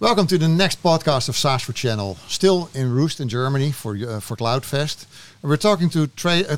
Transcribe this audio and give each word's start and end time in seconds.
Welcome 0.00 0.26
to 0.28 0.38
the 0.38 0.48
next 0.48 0.82
podcast 0.82 1.28
of 1.28 1.36
SaaS 1.36 1.60
for 1.60 1.74
Channel. 1.74 2.16
Still 2.26 2.70
in 2.74 2.90
Rust 2.94 3.20
in 3.20 3.28
Germany 3.28 3.70
for 3.70 3.94
uh, 3.94 4.18
for 4.18 4.34
CloudFest. 4.34 5.04
We're 5.42 5.58
talking 5.58 5.90
to 5.90 6.06
tra- 6.06 6.46
uh, 6.48 6.56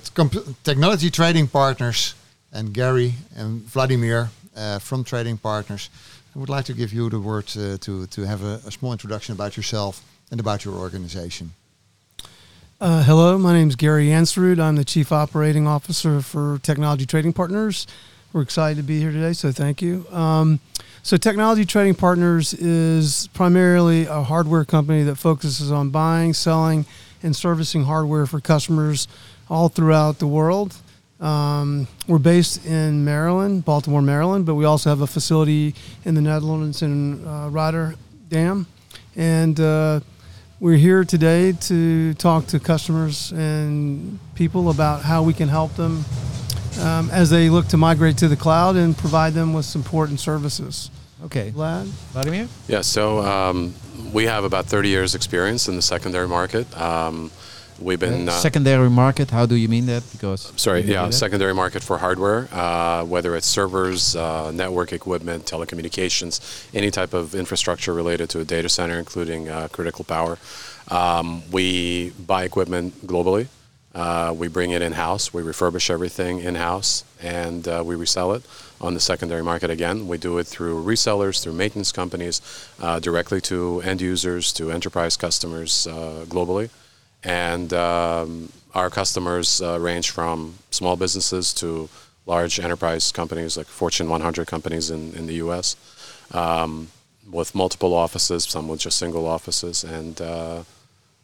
technology 0.62 1.11
trading 1.11 1.48
partners 1.48 2.14
and 2.52 2.72
Gary 2.72 3.14
and 3.34 3.62
Vladimir 3.62 4.30
uh, 4.56 4.78
from 4.78 5.02
Trading 5.02 5.38
Partners. 5.38 5.90
I 6.36 6.38
would 6.38 6.50
like 6.50 6.66
to 6.66 6.72
give 6.72 6.92
you 6.92 7.10
the 7.10 7.18
word 7.18 7.46
uh, 7.56 7.78
to 7.78 8.06
to 8.06 8.22
have 8.22 8.44
a, 8.44 8.60
a, 8.64 8.70
small 8.70 8.92
introduction 8.92 9.34
about 9.34 9.56
yourself 9.56 10.04
and 10.30 10.38
about 10.38 10.64
your 10.64 10.77
organization. 10.77 11.50
Uh, 12.80 13.02
hello, 13.02 13.38
my 13.38 13.52
name 13.52 13.68
is 13.68 13.74
Gary 13.74 14.12
Anzaroot. 14.12 14.61
I'm 14.61 14.77
the 14.77 14.84
Chief 14.84 15.11
Operating 15.11 15.66
Officer 15.66 16.22
for 16.22 16.61
Technology 16.62 17.06
Trading 17.06 17.32
Partners. 17.32 17.88
We're 18.32 18.43
excited 18.43 18.77
to 18.77 18.84
be 18.84 19.00
here 19.00 19.11
today, 19.11 19.32
so 19.32 19.50
thank 19.50 19.82
you. 19.82 20.06
Um, 20.12 20.61
so, 21.03 21.16
Technology 21.16 21.64
Trading 21.64 21.95
Partners 21.95 22.55
is 22.55 23.29
primarily 23.35 24.07
a 24.07 24.23
hardware 24.23 24.64
company 24.64 25.03
that 25.03 25.17
focuses 25.17 25.72
on 25.72 25.90
buying, 25.90 26.32
selling, 26.32 26.86
and 27.25 27.35
servicing 27.35 27.85
hardware 27.85 28.25
for 28.26 28.40
customers 28.40 29.09
all 29.50 29.68
throughout 29.68 30.21
the 30.21 30.26
world. 30.26 30.76
Um, 31.21 31.86
we're 32.06 32.19
based 32.19 32.67
in 32.67 33.05
Maryland, 33.05 33.64
Baltimore, 33.64 34.03
Maryland, 34.03 34.47
but 34.47 34.55
we 34.55 34.64
also 34.64 34.91
have 34.91 35.00
a 35.00 35.06
facility 35.06 35.75
in 36.05 36.14
the 36.14 36.20
Netherlands 36.20 36.83
in 36.83 37.27
uh, 37.27 37.48
Rotterdam. 37.48 38.67
And 39.14 39.59
uh, 39.61 40.00
we're 40.59 40.77
here 40.77 41.05
today 41.05 41.53
to 41.53 42.14
talk 42.14 42.47
to 42.47 42.61
customers 42.61 43.33
and 43.33 44.19
people 44.34 44.70
about 44.70 45.03
how 45.03 45.23
we 45.23 45.33
can 45.33 45.48
help 45.48 45.75
them 45.75 46.05
um, 46.81 47.11
as 47.11 47.31
they 47.31 47.50
look 47.50 47.69
to 47.69 47.77
migrate 47.77 48.19
to 48.19 48.28
the 48.28 48.37
cloud 48.37 48.77
and 48.77 48.97
provide 48.97 49.34
them 49.34 49.53
with 49.53 49.64
support 49.64 50.09
and 50.09 50.19
services. 50.19 50.91
Okay. 51.25 51.53
Vlad? 51.53 51.86
Vladimir? 52.12 52.48
Yeah, 52.69 52.83
so 52.83 53.20
um, 53.20 53.75
we 54.12 54.25
have 54.27 54.44
about 54.44 54.67
30 54.67 54.89
years 54.89 55.14
experience 55.14 55.69
in 55.69 55.77
the 55.77 55.83
secondary 55.83 56.27
market. 56.28 56.67
Um, 56.77 57.31
we've 57.78 58.01
been 58.01 58.28
uh, 58.28 58.33
secondary 58.33 58.91
market. 58.91 59.31
How 59.31 59.47
do 59.47 59.55
you 59.55 59.69
mean 59.69 59.87
that? 59.87 60.03
Because 60.12 60.53
sorry, 60.56 60.83
yeah, 60.83 61.11
secondary 61.11 61.55
market 61.55 61.83
for 61.83 61.98
hardware, 61.98 62.48
uh, 62.53 63.05
whether 63.05 63.37
it's 63.37 63.47
servers, 63.47 64.17
uh, 64.17 64.50
network 64.53 64.93
equipment, 64.93 65.47
telecommunications, 65.47 66.41
any 66.75 66.91
type 66.91 67.15
of 67.15 67.34
infrastructure 67.34 67.95
related 67.95 68.28
to 68.31 68.41
a 68.41 68.45
data 68.45 68.69
center, 68.69 68.98
including 68.98 69.48
uh, 69.48 69.69
critical 69.70 70.05
power. 70.05 70.39
Um, 70.89 71.43
we 71.50 72.11
buy 72.11 72.45
equipment 72.45 73.06
globally. 73.06 73.47
Uh, 73.95 74.35
we 74.37 74.48
bring 74.48 74.71
it 74.71 74.81
in 74.81 74.93
house, 74.93 75.35
we 75.35 75.43
refurbish 75.43 75.91
everything 75.91 76.39
in 76.39 76.55
house, 76.55 77.05
and 77.21 77.69
uh, 77.69 77.83
we 77.85 77.95
resell 77.95 78.33
it 78.33 78.43
on 78.81 78.95
the 78.95 79.01
secondary 79.01 79.43
market 79.43 79.69
again. 79.69 80.09
We 80.09 80.17
do 80.17 80.39
it 80.39 80.47
through 80.47 80.83
resellers, 80.83 81.43
through 81.43 81.53
maintenance 81.53 81.93
companies, 81.93 82.41
uh, 82.81 83.01
directly 83.01 83.41
to 83.43 83.83
end 83.83 84.01
users, 84.01 84.53
to 84.55 84.71
enterprise 84.71 85.17
customers 85.17 85.87
uh, 85.87 86.25
globally. 86.27 86.71
And 87.23 87.73
um, 87.75 88.53
our 88.75 88.89
customers 88.89 89.61
uh, 89.61 89.79
range 89.79 90.11
from 90.11 90.55
small 90.71 90.97
businesses 90.97 91.53
to 91.55 91.89
large 92.27 92.59
enterprise 92.59 93.12
companies 93.12 93.56
like 93.56 93.67
Fortune 93.67 94.09
100 94.09 94.47
companies 94.47 94.91
in, 94.91 95.12
in 95.15 95.27
the 95.27 95.34
US 95.34 95.77
um, 96.33 96.89
with 97.31 97.55
multiple 97.55 97.95
offices, 97.95 98.45
some 98.45 98.69
with 98.69 98.81
just 98.81 98.99
single 98.99 99.27
offices. 99.27 99.84
And 99.84 100.21
uh, 100.21 100.62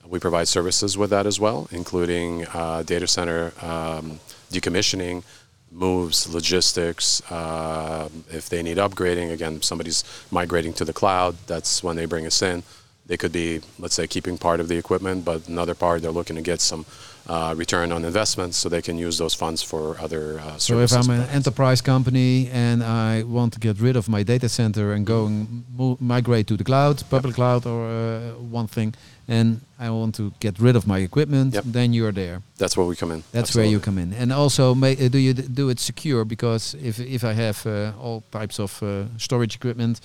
we 0.08 0.18
provide 0.18 0.48
services 0.48 0.96
with 0.96 1.10
that 1.10 1.26
as 1.26 1.38
well, 1.38 1.68
including 1.70 2.46
uh, 2.54 2.82
data 2.82 3.06
center 3.06 3.52
um, 3.62 4.20
decommissioning, 4.50 5.22
moves, 5.70 6.32
logistics. 6.32 7.20
Uh, 7.30 8.08
if 8.30 8.48
they 8.48 8.62
need 8.62 8.78
upgrading, 8.78 9.32
again, 9.32 9.60
somebody's 9.62 10.04
migrating 10.30 10.72
to 10.72 10.84
the 10.84 10.92
cloud, 10.92 11.36
that's 11.46 11.82
when 11.82 11.96
they 11.96 12.06
bring 12.06 12.26
us 12.26 12.40
in. 12.42 12.62
They 13.06 13.16
could 13.16 13.32
be, 13.32 13.60
let's 13.78 13.94
say, 13.94 14.06
keeping 14.06 14.36
part 14.36 14.60
of 14.60 14.68
the 14.68 14.76
equipment, 14.76 15.24
but 15.24 15.48
another 15.48 15.74
part 15.74 16.02
they're 16.02 16.10
looking 16.10 16.36
to 16.36 16.42
get 16.42 16.60
some 16.60 16.84
uh, 17.26 17.54
return 17.56 17.92
on 17.92 18.04
investment 18.04 18.54
so 18.54 18.68
they 18.68 18.82
can 18.82 18.96
use 18.96 19.18
those 19.18 19.34
funds 19.34 19.62
for 19.62 19.98
other 19.98 20.38
uh, 20.40 20.56
services. 20.56 20.66
So 20.66 20.80
if 20.80 20.92
I'm 20.92 21.10
an 21.10 21.28
enterprise 21.30 21.80
company 21.80 22.48
and 22.50 22.82
I 22.82 23.22
want 23.22 23.52
to 23.54 23.60
get 23.60 23.80
rid 23.80 23.96
of 23.96 24.08
my 24.08 24.22
data 24.22 24.48
center 24.48 24.92
and 24.92 25.06
go 25.06 25.26
and 25.26 25.64
migrate 26.00 26.46
to 26.48 26.56
the 26.56 26.64
cloud, 26.64 27.02
public 27.10 27.32
yep. 27.32 27.36
cloud 27.36 27.66
or 27.66 27.86
uh, 27.86 28.30
one 28.60 28.66
thing, 28.66 28.94
and 29.28 29.60
I 29.78 29.90
want 29.90 30.14
to 30.14 30.32
get 30.40 30.58
rid 30.58 30.74
of 30.74 30.86
my 30.86 30.98
equipment, 30.98 31.54
yep. 31.54 31.64
then 31.66 31.92
you're 31.92 32.12
there. 32.12 32.42
That's 32.56 32.76
where 32.76 32.86
we 32.86 32.96
come 32.96 33.12
in. 33.12 33.22
That's 33.32 33.50
Absolutely. 33.50 33.68
where 33.68 33.72
you 33.72 33.80
come 33.80 33.98
in. 33.98 34.12
And 34.14 34.32
also, 34.32 34.74
may, 34.74 34.92
uh, 34.92 35.08
do 35.08 35.18
you 35.18 35.34
do 35.34 35.68
it 35.68 35.78
secure? 35.78 36.24
Because 36.24 36.74
if 36.82 36.98
if 36.98 37.22
I 37.24 37.34
have 37.34 37.66
uh, 37.66 37.92
all 38.00 38.22
types 38.30 38.58
of 38.58 38.82
uh, 38.82 39.04
storage 39.18 39.54
equipment, 39.54 40.00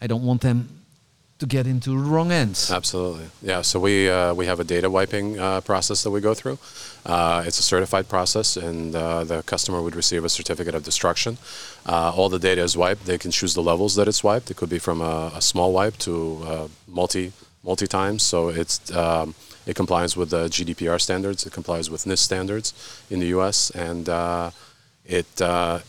I 0.00 0.06
don't 0.06 0.24
want 0.24 0.40
them 0.40 0.68
to 1.38 1.46
get 1.46 1.66
into 1.66 1.96
wrong 1.96 2.32
ends. 2.32 2.70
Absolutely, 2.70 3.26
yeah. 3.42 3.62
So 3.62 3.80
we 3.80 4.08
uh, 4.08 4.32
we 4.34 4.46
have 4.46 4.60
a 4.60 4.64
data 4.64 4.88
wiping 4.88 5.38
uh, 5.38 5.60
process 5.60 6.02
that 6.02 6.10
we 6.10 6.20
go 6.20 6.34
through. 6.34 6.58
Uh, 7.04 7.44
it's 7.46 7.58
a 7.58 7.62
certified 7.62 8.08
process, 8.08 8.56
and 8.56 8.94
uh, 8.94 9.24
the 9.24 9.42
customer 9.42 9.82
would 9.82 9.96
receive 9.96 10.24
a 10.24 10.28
certificate 10.28 10.74
of 10.74 10.84
destruction. 10.84 11.36
Uh, 11.84 12.16
all 12.16 12.28
the 12.28 12.38
data 12.38 12.62
is 12.62 12.76
wiped. 12.76 13.04
They 13.04 13.18
can 13.18 13.30
choose 13.30 13.54
the 13.54 13.62
levels 13.62 13.94
that 13.96 14.08
it's 14.08 14.24
wiped. 14.24 14.50
It 14.50 14.56
could 14.56 14.70
be 14.70 14.78
from 14.78 15.00
a, 15.00 15.32
a 15.34 15.42
small 15.42 15.72
wipe 15.72 15.98
to 15.98 16.68
multi 16.86 17.32
multi 17.62 17.86
times. 17.86 18.22
So 18.22 18.48
it's 18.48 18.90
um, 18.92 19.34
it 19.66 19.76
complies 19.76 20.16
with 20.16 20.30
the 20.30 20.48
GDPR 20.48 21.00
standards. 21.00 21.46
It 21.46 21.52
complies 21.52 21.90
with 21.90 22.04
NIST 22.04 22.18
standards 22.18 22.74
in 23.10 23.20
the 23.20 23.26
U.S. 23.28 23.70
and 23.70 24.08
it 25.04 25.40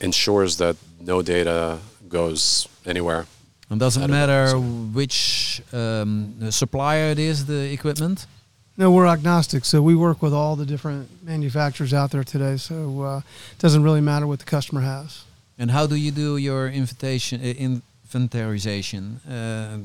ensures 0.02 0.58
that 0.58 0.76
no 1.00 1.22
data 1.22 1.80
goes 2.08 2.68
anywhere 2.86 3.26
and 3.74 3.80
doesn't 3.80 4.10
matter 4.10 4.48
so. 4.50 4.62
which 4.62 5.62
um, 5.74 6.52
supplier 6.52 7.10
it 7.12 7.20
is, 7.20 7.46
the 7.46 7.72
equipment? 7.74 8.28
No, 8.78 8.92
we're 8.92 9.08
agnostic. 9.08 9.66
So 9.66 9.82
we 9.82 9.96
work 9.96 10.22
with 10.22 10.34
all 10.34 10.56
the 10.56 10.66
different 10.66 11.10
manufacturers 11.24 11.94
out 11.94 12.12
there 12.12 12.24
today. 12.24 12.58
So 12.58 13.02
uh, 13.02 13.18
it 13.52 13.60
doesn't 13.60 13.84
really 13.84 14.02
matter 14.02 14.26
what 14.26 14.40
the 14.40 14.46
customer 14.46 14.82
has. 14.82 15.26
And 15.58 15.72
how 15.72 15.86
do 15.88 15.96
you 15.96 16.12
do 16.12 16.38
your 16.38 16.68
invitation, 16.70 17.42
uh, 17.42 17.80
inventarization 18.10 19.18
uh, 19.28 19.78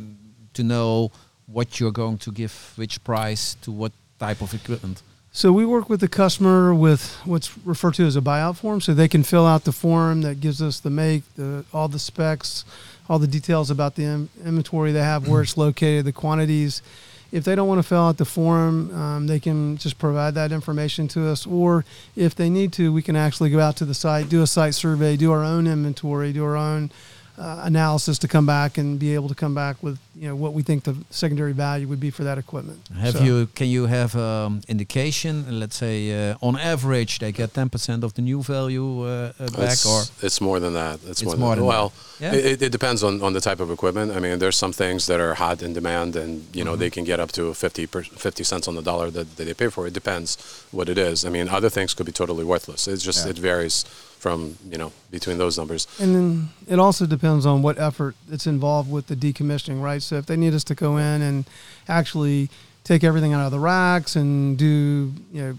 to 0.54 0.62
know 0.62 1.10
what 1.53 1.81
you're 1.81 1.92
going 1.92 2.19
to 2.19 2.31
give, 2.31 2.72
which 2.76 3.03
price 3.04 3.56
to 3.62 3.70
what 3.70 3.92
type 4.19 4.41
of 4.42 4.54
equipment? 4.54 5.03
So 5.32 5.53
we 5.53 5.64
work 5.64 5.88
with 5.88 6.00
the 6.00 6.09
customer 6.09 6.75
with 6.75 7.16
what's 7.25 7.56
referred 7.59 7.94
to 7.94 8.06
as 8.06 8.16
a 8.16 8.20
buyout 8.20 8.56
form, 8.56 8.81
so 8.81 8.92
they 8.92 9.09
can 9.09 9.22
fill 9.22 9.47
out 9.47 9.64
the 9.64 9.72
form 9.72 10.22
that 10.22 10.41
gives 10.41 10.60
us 10.60 10.81
the 10.81 10.91
make, 10.91 11.22
the 11.36 11.64
all 11.72 11.88
the 11.88 11.98
specs, 11.98 12.64
all 13.09 13.19
the 13.19 13.26
details 13.26 13.70
about 13.70 13.94
the 13.94 14.04
Im- 14.04 14.31
inventory 14.44 14.91
they 14.92 15.03
have, 15.03 15.28
where 15.28 15.42
it's 15.42 15.56
located, 15.56 16.06
the 16.06 16.12
quantities. 16.12 16.82
If 17.31 17.44
they 17.44 17.54
don't 17.54 17.69
want 17.69 17.78
to 17.78 17.86
fill 17.86 18.04
out 18.04 18.16
the 18.16 18.25
form, 18.25 18.91
um, 18.94 19.26
they 19.26 19.38
can 19.38 19.76
just 19.76 19.98
provide 19.98 20.34
that 20.34 20.50
information 20.50 21.09
to 21.09 21.28
us. 21.28 21.47
Or 21.47 21.84
if 22.16 22.34
they 22.34 22.48
need 22.48 22.72
to, 22.72 22.91
we 22.91 23.03
can 23.03 23.16
actually 23.16 23.50
go 23.50 23.60
out 23.60 23.76
to 23.76 23.84
the 23.84 23.92
site, 23.92 24.30
do 24.30 24.42
a 24.42 24.47
site 24.47 24.75
survey, 24.75 25.15
do 25.16 25.30
our 25.30 25.44
own 25.44 25.66
inventory, 25.66 26.32
do 26.32 26.42
our 26.42 26.56
own 26.56 26.91
uh, 27.38 27.60
analysis 27.65 28.19
to 28.19 28.28
come 28.28 28.47
back 28.47 28.78
and 28.78 28.99
be 28.99 29.15
able 29.15 29.28
to 29.28 29.34
come 29.34 29.54
back 29.54 29.82
with 29.82 29.99
you 30.15 30.28
know 30.28 30.34
what 30.34 30.53
we 30.53 30.62
think 30.62 30.84
the 30.84 30.97
secondary 31.10 31.53
value 31.53 31.87
would 31.87 32.00
be 32.00 32.10
for 32.10 32.25
that 32.25 32.38
equipment. 32.38 32.81
Have 32.99 33.15
so. 33.15 33.25
you 33.25 33.47
can 33.54 33.69
you 33.69 33.87
have 33.87 34.16
um, 34.16 34.60
indication? 34.69 35.60
Let's 35.60 35.77
say 35.77 36.31
uh, 36.31 36.37
on 36.43 36.56
average 36.56 37.21
they 37.21 37.32
get 37.32 37.54
ten 37.54 37.69
percent 37.69 38.04
of 38.04 38.15
the 38.15 38.22
new 38.22 38.43
value 38.43 39.03
uh, 39.03 39.32
uh 39.38 39.50
back, 39.50 39.72
it's, 39.72 39.87
or 39.87 40.03
it's 40.27 40.41
more 40.41 40.59
than 40.59 40.75
that. 40.75 40.98
It's, 41.06 41.22
it's 41.22 41.25
more, 41.25 41.37
more 41.37 41.50
than, 41.50 41.59
than 41.60 41.66
well. 41.66 41.93
Yeah? 42.21 42.34
It, 42.34 42.62
it, 42.62 42.72
depends 42.72 43.04
on, 43.04 43.22
on 43.22 43.32
the 43.32 43.41
type 43.41 43.60
of 43.60 43.71
equipment. 43.71 44.10
I 44.10 44.19
mean, 44.19 44.41
there's 44.41 44.56
some 44.56 44.72
things 44.72 45.06
that 45.06 45.21
are 45.21 45.34
hot 45.34 45.62
in 45.62 45.72
demand, 45.72 46.16
and 46.16 46.44
you 46.53 46.65
know 46.65 46.72
mm-hmm. 46.72 46.81
they 46.81 46.91
can 46.91 47.04
get 47.04 47.21
up 47.21 47.31
to 47.32 47.54
50, 47.54 47.87
per, 47.87 48.03
50 48.03 48.44
cents 48.44 48.66
on 48.66 48.75
the 48.75 48.82
dollar 48.82 49.10
that, 49.10 49.37
that, 49.37 49.44
they 49.44 49.54
pay 49.54 49.69
for. 49.69 49.87
It 49.87 49.94
depends 49.94 50.37
what 50.72 50.88
it 50.88 50.98
is. 50.98 51.25
I 51.25 51.28
mean, 51.31 51.48
other 51.48 51.71
things 51.71 51.94
could 51.94 52.06
be 52.06 52.12
totally 52.12 52.44
worthless. 52.44 52.88
It's 52.88 53.04
just 53.04 53.25
yeah. 53.25 53.31
it 53.31 53.38
varies 53.38 53.84
from 54.19 54.56
you 54.69 54.79
know 54.79 54.93
between 55.11 55.39
those 55.39 55.56
numbers. 55.56 55.87
And 56.01 56.15
then 56.15 56.49
it 56.67 56.79
also 56.79 57.06
depends 57.06 57.47
on 57.47 57.62
what 57.62 57.79
effort 57.79 58.15
it's 58.31 58.47
involved 58.47 58.91
with 58.91 59.06
the 59.06 59.15
decommissioning, 59.17 59.81
right? 59.81 60.03
So 60.03 60.17
if 60.17 60.27
they 60.27 60.37
need 60.37 60.55
us 60.55 60.65
to 60.65 60.75
go 60.75 60.97
in 60.97 61.23
and 61.23 61.45
actually 61.89 62.51
take 62.84 63.04
everything 63.04 63.33
out 63.33 63.45
of 63.45 63.53
the 63.53 63.59
racks 63.59 64.16
and 64.16 64.59
do 64.59 65.13
you 65.33 65.42
know 65.42 65.57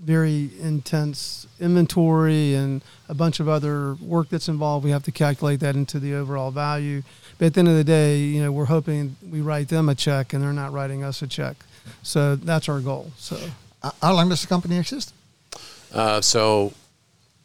very 0.00 0.50
intense 0.60 1.46
inventory 1.58 2.54
and 2.54 2.82
a 3.08 3.14
bunch 3.14 3.40
of 3.40 3.48
other 3.48 3.94
work 3.94 4.28
that's 4.28 4.48
involved, 4.48 4.84
we 4.84 4.92
have 4.92 5.02
to 5.02 5.10
calculate 5.10 5.60
that 5.60 5.74
into 5.74 5.98
the 5.98 6.14
overall 6.14 6.50
value. 6.50 7.02
But 7.36 7.46
at 7.46 7.54
the 7.54 7.60
end 7.60 7.68
of 7.68 7.74
the 7.74 7.84
day, 7.84 8.18
you 8.18 8.42
know, 8.42 8.52
we're 8.52 8.66
hoping 8.66 9.16
we 9.28 9.40
write 9.40 9.68
them 9.68 9.88
a 9.88 9.94
check 9.94 10.32
and 10.32 10.42
they're 10.42 10.52
not 10.52 10.72
writing 10.72 11.02
us 11.02 11.20
a 11.20 11.26
check. 11.26 11.56
So 12.02 12.36
that's 12.36 12.68
our 12.68 12.80
goal. 12.80 13.10
So 13.16 13.38
how 14.00 14.14
long 14.14 14.28
does 14.28 14.42
the 14.42 14.46
company 14.46 14.78
exist? 14.78 15.12
Uh, 15.92 16.20
so 16.20 16.72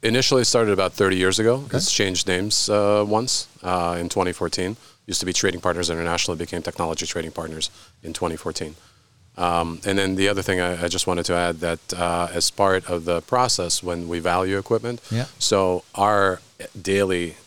initially 0.04 0.44
started 0.44 0.72
about 0.72 0.94
30 0.94 1.16
years 1.16 1.40
ago. 1.40 1.56
Okay. 1.66 1.78
It's 1.78 1.92
changed 1.92 2.28
names 2.28 2.70
uh, 2.70 3.04
once 3.08 3.48
uh, 3.64 3.98
in 4.00 4.10
2014. 4.10 4.76
Used 5.06 5.20
to 5.20 5.26
be 5.26 5.34
Trading 5.34 5.62
Partners 5.62 5.90
International. 5.90 6.36
It 6.36 6.40
became 6.40 6.62
Technology 6.62 7.06
Trading 7.06 7.32
Partners 7.32 7.70
in 8.04 8.14
2014. 8.14 8.76
Um, 9.36 9.82
and 9.86 9.98
then 9.98 10.16
the 10.16 10.30
other 10.30 10.44
thing 10.44 10.60
I, 10.60 10.84
I, 10.84 10.88
just 10.88 11.08
wanted 11.08 11.26
to 11.26 11.34
add 11.34 11.60
that 11.62 11.94
uh, 11.94 12.28
as 12.32 12.52
part 12.52 12.88
of 12.88 13.06
the 13.06 13.22
process 13.22 13.82
when 13.82 14.08
we 14.08 14.20
value 14.20 14.60
equipment, 14.60 15.02
yeah. 15.10 15.26
so 15.40 15.84
our 15.96 16.40
daily 16.80 17.38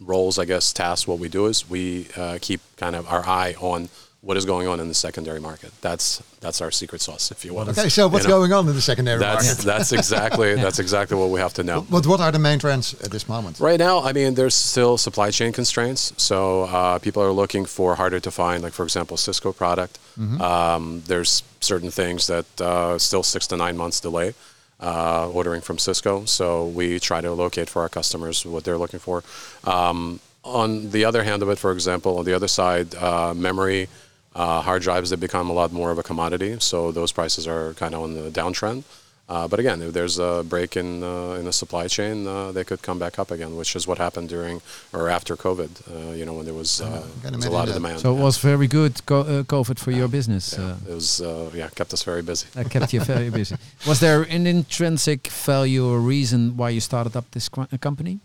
roles, 0.00 0.40
I 0.40 0.44
guess, 0.44 0.72
tasks, 0.72 1.06
what 1.06 1.20
we 1.20 1.28
do 1.28 1.46
is 1.46 1.70
we 1.70 2.08
uh, 2.16 2.38
keep 2.40 2.60
kind 2.76 2.96
of 2.96 3.06
our 3.06 3.24
eye 3.24 3.54
on 3.60 3.90
what 4.22 4.36
is 4.36 4.44
going 4.44 4.68
on 4.68 4.78
in 4.78 4.86
the 4.86 4.94
secondary 4.94 5.40
market. 5.40 5.72
That's 5.80 6.22
that's 6.40 6.60
our 6.60 6.70
secret 6.70 7.00
sauce, 7.00 7.30
if 7.32 7.44
you 7.44 7.54
will. 7.54 7.68
Okay, 7.70 7.88
so 7.88 8.06
what's 8.08 8.24
You 8.24 8.30
know, 8.30 8.38
going 8.38 8.52
on 8.52 8.68
in 8.68 8.74
the 8.74 8.80
secondary 8.80 9.18
That's 9.18 9.46
market? 9.46 9.64
that's 9.72 9.92
exactly 9.92 10.54
that's 10.64 10.78
exactly 10.78 11.16
what 11.16 11.30
we 11.30 11.40
have 11.40 11.54
to 11.54 11.64
know. 11.64 11.82
But 11.90 12.06
what 12.06 12.20
are 12.20 12.30
the 12.30 12.38
main 12.38 12.58
trends 12.60 12.94
at 13.02 13.10
this 13.10 13.28
moment? 13.28 13.58
Right 13.58 13.78
now, 13.78 14.02
I 14.02 14.12
mean, 14.12 14.34
there's 14.34 14.54
still 14.54 14.96
supply 14.96 15.30
chain 15.30 15.52
constraints. 15.52 16.12
So 16.16 16.62
uh, 16.64 16.98
people 17.00 17.22
are 17.22 17.32
looking 17.32 17.64
for 17.66 17.96
harder 17.96 18.20
to 18.20 18.30
find, 18.30 18.62
like 18.62 18.72
for 18.72 18.84
example, 18.84 19.16
Cisco 19.16 19.52
product. 19.52 19.98
Um, 20.40 21.02
there's 21.06 21.42
certain 21.60 21.90
things 21.90 22.26
that 22.26 22.60
uh, 22.60 22.98
still 22.98 23.22
six 23.22 23.46
to 23.48 23.56
nine 23.56 23.76
months 23.76 23.98
delay 23.98 24.34
uh, 24.78 25.28
ordering 25.30 25.62
from 25.62 25.78
Cisco. 25.78 26.24
So 26.26 26.66
we 26.66 27.00
try 27.00 27.20
to 27.22 27.32
locate 27.32 27.68
for 27.70 27.82
our 27.82 27.88
customers 27.88 28.44
what 28.44 28.62
they're 28.64 28.78
looking 28.78 29.00
for. 29.00 29.24
Um, 29.64 30.20
on 30.44 30.90
the 30.90 31.04
other 31.04 31.22
hand 31.24 31.42
of 31.42 31.48
it, 31.48 31.58
for 31.58 31.72
example, 31.72 32.18
on 32.18 32.24
the 32.24 32.34
other 32.34 32.48
side, 32.48 32.94
uh, 32.94 33.32
memory. 33.34 33.88
Uh, 34.34 34.60
hard 34.62 34.82
drives 34.82 35.10
have 35.10 35.20
become 35.20 35.50
a 35.50 35.52
lot 35.52 35.72
more 35.72 35.90
of 35.90 35.98
a 35.98 36.02
commodity, 36.02 36.56
so 36.58 36.90
those 36.92 37.12
prices 37.12 37.46
are 37.46 37.74
kind 37.74 37.94
of 37.94 38.02
on 38.02 38.14
the 38.14 38.30
downtrend. 38.30 38.82
Uh, 39.28 39.46
but 39.48 39.58
again, 39.60 39.80
if 39.80 39.92
there's 39.92 40.18
a 40.18 40.42
break 40.46 40.76
in 40.76 41.02
uh, 41.02 41.38
in 41.38 41.44
the 41.44 41.52
supply 41.52 41.86
chain, 41.86 42.26
uh, 42.26 42.50
they 42.52 42.64
could 42.64 42.82
come 42.82 42.98
back 42.98 43.18
up 43.18 43.30
again, 43.30 43.56
which 43.56 43.76
is 43.76 43.86
what 43.86 43.98
happened 43.98 44.28
during 44.28 44.60
or 44.92 45.08
after 45.08 45.36
COVID. 45.36 45.70
Uh, 45.70 46.12
you 46.18 46.24
know, 46.26 46.34
when 46.34 46.44
there 46.44 46.54
was, 46.54 46.80
uh, 46.80 46.86
can 47.22 47.30
there 47.32 47.38
was 47.38 47.46
a 47.46 47.50
lot 47.50 47.68
of 47.68 47.74
demand. 47.74 48.00
So 48.00 48.14
it 48.16 48.20
was 48.20 48.36
very 48.38 48.66
good 48.66 48.94
co- 49.06 49.20
uh, 49.20 49.42
COVID 49.44 49.78
for 49.78 49.90
your 49.92 50.08
business. 50.08 50.54
yeah, 50.58 50.64
Uh, 50.64 50.90
it 50.90 50.94
was 50.94 51.20
uh, 51.20 51.50
yeah 51.54 51.68
kept 51.74 51.92
us 51.92 52.02
very 52.02 52.22
busy. 52.22 52.46
that 52.54 52.68
kept 52.70 52.92
you 52.92 53.00
very 53.04 53.30
busy. 53.40 53.56
Was 53.86 53.98
there 54.00 54.22
an 54.36 54.46
intrinsic 54.46 55.28
value 55.28 55.86
or 55.86 55.98
reason 56.00 56.56
why 56.56 56.70
you 56.70 56.80
started 56.80 57.16
up 57.16 57.24
this 57.30 57.48
qu- 57.48 57.68
uh, 57.72 57.78
company, 57.78 58.18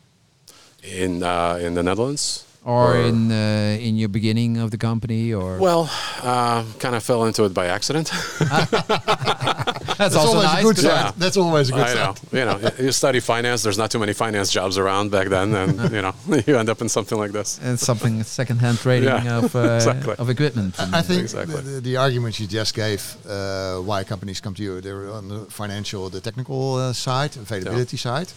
In 0.83 1.23
uh, 1.23 1.59
in 1.65 1.73
the 1.75 1.83
Netherlands, 1.83 2.43
or, 2.67 2.97
in 3.09 3.31
uh, 3.31 3.87
in 3.87 3.95
your 3.97 4.09
beginning 4.09 4.57
of 4.63 4.69
the 4.71 4.77
company, 4.77 5.33
or 5.33 5.57
well, 5.57 5.89
uh, 6.21 6.63
kind 6.79 6.95
of 6.95 7.03
fell 7.03 7.23
into 7.25 7.45
it 7.45 7.53
by 7.53 7.65
accident. 7.67 8.07
that's, 8.39 9.97
That's 9.97 10.15
also 10.15 10.37
always 10.37 10.43
nice. 10.53 10.59
a 10.59 10.63
good 10.67 10.75
'cause- 10.75 10.83
sign. 10.85 11.05
Yeah. 11.05 11.11
That's 11.17 11.37
always 11.37 11.69
a 11.69 11.73
good 11.73 11.81
I 11.89 11.93
sign. 11.93 12.03
know, 12.05 12.39
you 12.39 12.45
know, 12.45 12.71
you 12.85 12.91
study 12.91 13.19
finance. 13.19 13.63
There's 13.63 13.77
not 13.77 13.89
too 13.91 13.99
many 13.99 14.13
finance 14.13 14.51
jobs 14.51 14.77
around 14.77 15.11
back 15.11 15.27
then, 15.29 15.55
and 15.55 15.71
you 15.97 16.01
know, 16.01 16.13
you 16.47 16.57
end 16.57 16.69
up 16.69 16.81
in 16.81 16.89
something 16.89 17.17
like 17.17 17.31
this. 17.31 17.59
And 17.63 17.79
something 17.79 18.23
second-hand 18.23 18.77
trading 18.79 19.09
Yeah, 19.09 19.37
of 19.39 19.55
uh, 19.55 19.59
exactly. 19.79 20.15
of 20.19 20.29
equipment. 20.29 20.75
I 20.79 21.01
think 21.01 21.21
Exactly. 21.21 21.55
the, 21.55 21.61
the, 21.61 21.81
the 21.81 21.97
arguments 21.97 22.39
you 22.39 22.47
just 22.47 22.73
gave 22.75 23.01
uh, 23.27 23.77
why 23.89 24.03
companies 24.03 24.39
come 24.41 24.53
to 24.55 24.63
you, 24.63 24.81
they're 24.81 25.09
on 25.11 25.27
the 25.29 25.39
financial, 25.49 26.09
the 26.09 26.21
technical 26.21 26.75
uh, 26.75 26.93
side, 26.93 27.35
availability 27.37 27.97
side. 27.97 28.27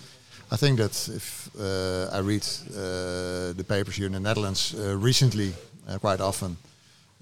I 0.52 0.56
think 0.56 0.78
that 0.78 1.08
if 1.08 1.48
uh, 1.58 2.08
I 2.12 2.18
read 2.18 2.42
uh, 2.70 3.52
the 3.56 3.64
papers 3.68 3.96
here 3.96 4.06
in 4.06 4.12
the 4.12 4.20
Netherlands 4.20 4.74
uh, 4.74 4.96
recently, 4.96 5.52
uh, 5.88 5.98
quite 5.98 6.20
often, 6.20 6.56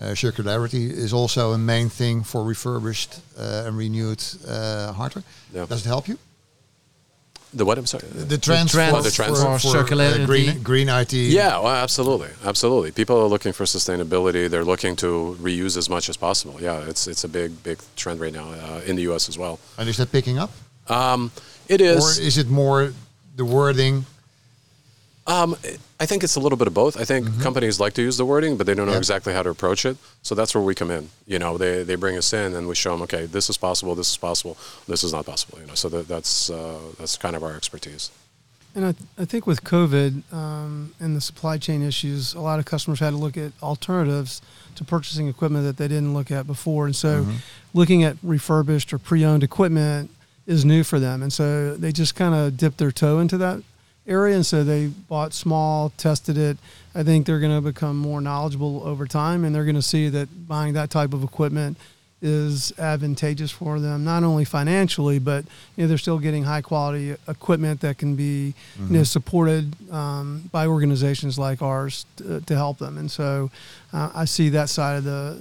uh, 0.00 0.14
circularity 0.14 0.90
is 0.90 1.12
also 1.12 1.52
a 1.52 1.58
main 1.58 1.90
thing 1.90 2.22
for 2.25 2.42
refurbished 2.42 3.20
uh, 3.38 3.64
and 3.66 3.76
renewed 3.76 4.22
uh, 4.46 4.92
hardware. 4.92 5.25
Yeah. 5.52 5.66
Does 5.66 5.84
it 5.84 5.88
help 5.88 6.08
you? 6.08 6.19
The 7.54 7.64
what? 7.64 7.78
I'm 7.78 7.86
sorry. 7.86 8.06
The 8.08 8.38
trends, 8.38 8.72
trends 8.72 8.96
for, 8.96 9.02
the 9.02 9.10
trends. 9.10 9.42
for, 9.42 9.58
For 9.58 9.70
for, 9.70 9.78
uh, 9.78 9.84
circularity. 9.84 10.26
green, 10.26 10.62
green 10.62 10.88
IT. 10.88 11.12
Yeah, 11.14 11.58
well, 11.58 11.69
absolutely, 11.69 12.28
absolutely. 12.44 12.92
People 12.92 13.19
are 13.19 13.26
looking 13.26 13.52
for 13.54 13.64
sustainability. 13.64 14.48
They're 14.50 14.66
looking 14.66 14.96
to 14.96 15.36
reuse 15.40 15.76
as 15.78 15.88
much 15.88 16.08
as 16.10 16.16
possible. 16.16 16.56
Yeah, 16.60 16.88
it's 16.88 17.06
it's 17.06 17.25
a 17.25 17.28
big 17.28 17.62
big 17.62 17.78
trend 17.96 18.20
right 18.20 18.34
now 18.34 18.50
uh, 18.50 18.82
in 18.86 18.96
the 18.96 19.02
U.S. 19.02 19.28
as 19.30 19.38
well. 19.38 19.58
And 19.78 19.88
is 19.88 19.96
that 19.96 20.12
picking 20.12 20.38
up? 20.38 20.50
Um, 20.88 21.30
it 21.69 21.80
is. 21.80 22.04
Or 22.04 22.22
is 22.22 22.36
it 22.36 22.48
more 22.48 22.92
the 23.38 23.44
wording? 23.44 24.05
Um, 25.26 25.56
I 26.00 26.06
think 26.06 26.25
it's 26.25 26.37
a 26.37 26.40
little 26.40 26.56
bit 26.56 26.67
of 26.69 26.75
both. 26.75 26.99
I 26.99 27.05
think 27.05 27.40
companies 27.43 27.79
like 27.79 27.93
to 27.94 28.02
use 28.02 28.17
the 28.17 28.25
wording, 28.25 28.56
but 28.56 28.67
they 28.67 28.75
don't 28.75 28.87
know 28.87 28.93
Yeah. 28.93 28.99
exactly 28.99 29.32
how 29.35 29.43
to 29.43 29.50
approach 29.50 29.85
it. 29.85 29.96
So 30.23 30.35
that's 30.35 30.55
where 30.55 30.64
we 30.64 30.75
come 30.75 30.90
in. 30.90 31.11
You 31.26 31.38
know, 31.38 31.58
they, 31.58 31.82
they 31.82 31.96
bring 31.96 32.17
us 32.17 32.32
in 32.32 32.55
and 32.55 32.67
we 32.67 32.75
show 32.75 32.93
them, 32.93 33.02
okay, 33.02 33.26
this 33.26 33.50
is 33.50 33.56
possible, 33.58 33.94
this 33.94 34.11
is 34.11 34.17
possible, 34.17 34.56
this 34.87 35.05
is 35.05 35.12
not 35.12 35.26
possible. 35.26 35.58
You 35.61 35.67
know, 35.67 35.75
so 35.75 35.88
that, 35.90 36.08
that's 36.08 36.49
uh, 36.50 36.79
that's 36.99 37.17
kind 37.19 37.37
of 37.37 37.43
our 37.44 37.55
expertise. 37.55 38.11
And 38.75 38.87
I, 38.87 38.94
I 39.20 39.25
think 39.26 39.46
with 39.46 39.64
COVID 39.64 40.23
um, 40.32 40.94
and 41.00 41.14
the 41.17 41.20
supply 41.20 41.58
chain 41.58 41.82
issues, 41.82 42.32
a 42.35 42.40
lot 42.40 42.58
of 42.58 42.64
customers 42.64 43.00
had 43.00 43.11
to 43.11 43.17
look 43.17 43.37
at 43.37 43.52
alternatives 43.62 44.40
to 44.76 44.85
purchasing 44.85 45.29
equipment 45.29 45.64
that 45.64 45.76
they 45.76 45.88
didn't 45.88 46.14
look 46.14 46.31
at 46.31 46.46
before. 46.46 46.87
And 46.87 46.96
so 46.96 47.26
looking 47.75 48.02
at 48.02 48.17
refurbished 48.23 48.93
or 48.94 48.99
pre 48.99 49.25
owned 49.26 49.43
equipment 49.43 50.11
is 50.49 50.65
new 50.65 50.83
for 50.83 50.99
them. 50.99 51.23
And 51.23 51.33
so 51.33 51.77
they 51.77 51.93
just 51.93 52.17
kind 52.17 52.35
of 52.35 52.56
dipped 52.56 52.79
their 52.79 52.91
toe 52.91 53.21
into 53.21 53.37
that 53.37 53.62
area. 54.06 54.35
And 54.35 54.47
so 54.47 54.65
they 54.65 54.87
bought 54.87 55.35
small, 55.35 55.91
tested 55.99 56.39
it. 56.39 56.56
I 56.95 57.03
think 57.03 57.27
they're 57.27 57.39
going 57.39 57.55
to 57.55 57.61
become 57.61 57.97
more 57.97 58.21
knowledgeable 58.23 58.83
over 58.83 59.06
time 59.06 59.45
and 59.45 59.55
they're 59.55 59.67
going 59.67 59.77
to 59.77 59.83
see 59.83 60.09
that 60.09 60.49
buying 60.49 60.73
that 60.73 60.91
type 60.91 61.12
of 61.12 61.23
equipment 61.23 61.77
is 62.21 62.73
advantageous 62.79 63.53
for 63.53 63.79
them, 63.79 64.03
not 64.05 64.25
only 64.25 64.45
financially, 64.45 65.21
but 65.21 65.45
you 65.77 65.85
know 65.85 65.87
they're 65.87 65.99
still 65.99 66.19
getting 66.19 66.43
high 66.43 66.62
quality 66.62 67.15
equipment 67.29 67.81
that 67.83 67.97
can 67.97 68.17
be 68.17 68.55
you 68.77 68.97
know 68.97 69.05
supported 69.05 69.77
um, 69.93 70.49
by 70.50 70.67
organizations 70.67 71.39
like 71.39 71.62
ours 71.62 72.06
to, 72.17 72.41
to 72.41 72.56
help 72.56 72.79
them. 72.79 72.99
And 72.99 73.09
so 73.09 73.53
uh, 73.93 74.11
I 74.17 74.25
see 74.25 74.49
that 74.49 74.69
side 74.69 74.97
of 74.97 75.05
the 75.05 75.41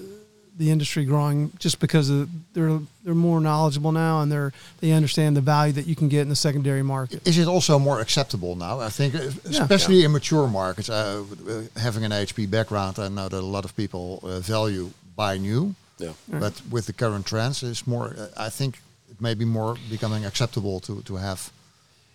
the 0.58 0.72
industry 0.72 1.06
growing 1.06 1.52
just 1.60 1.80
because 1.80 2.10
of 2.10 2.30
they're 2.54 2.80
they're 3.04 3.14
more 3.14 3.40
knowledgeable 3.40 3.92
now 3.92 4.22
and 4.22 4.32
they're 4.32 4.52
they 4.80 4.92
understand 4.92 5.38
the 5.38 5.42
value 5.42 5.74
that 5.74 5.86
you 5.86 5.96
can 5.96 6.10
get 6.10 6.22
in 6.22 6.30
the 6.30 6.36
secondary 6.36 6.84
market. 6.84 7.26
Is 7.28 7.38
it 7.38 7.48
also 7.48 7.80
more 7.80 8.02
acceptable 8.02 8.56
now? 8.56 8.80
I 8.80 8.90
think, 8.90 9.16
uh, 9.16 9.30
especially 9.46 10.04
in 10.04 10.12
mature 10.12 10.48
markets, 10.48 10.90
uh, 10.90 11.24
uh, 11.48 11.80
having 11.80 12.04
an 12.04 12.12
HP 12.12 12.50
background, 12.50 13.00
I 13.00 13.08
know 13.10 13.30
that 13.30 13.40
a 13.40 13.52
lot 13.58 13.66
of 13.66 13.76
people 13.76 14.20
uh, 14.24 14.40
value 14.40 14.90
buy 15.16 15.38
new. 15.38 15.76
Yeah. 16.00 16.14
But 16.28 16.62
with 16.70 16.86
the 16.86 16.94
current 16.94 17.26
trends, 17.26 17.64
it's 17.64 17.88
more. 17.88 18.16
Uh, 18.18 18.28
I 18.38 18.50
think 18.50 18.80
it 19.10 19.20
may 19.22 19.34
be 19.34 19.46
more 19.46 19.76
becoming 19.90 20.26
acceptable 20.26 20.80
to 20.82 21.02
to 21.04 21.16
have. 21.18 21.52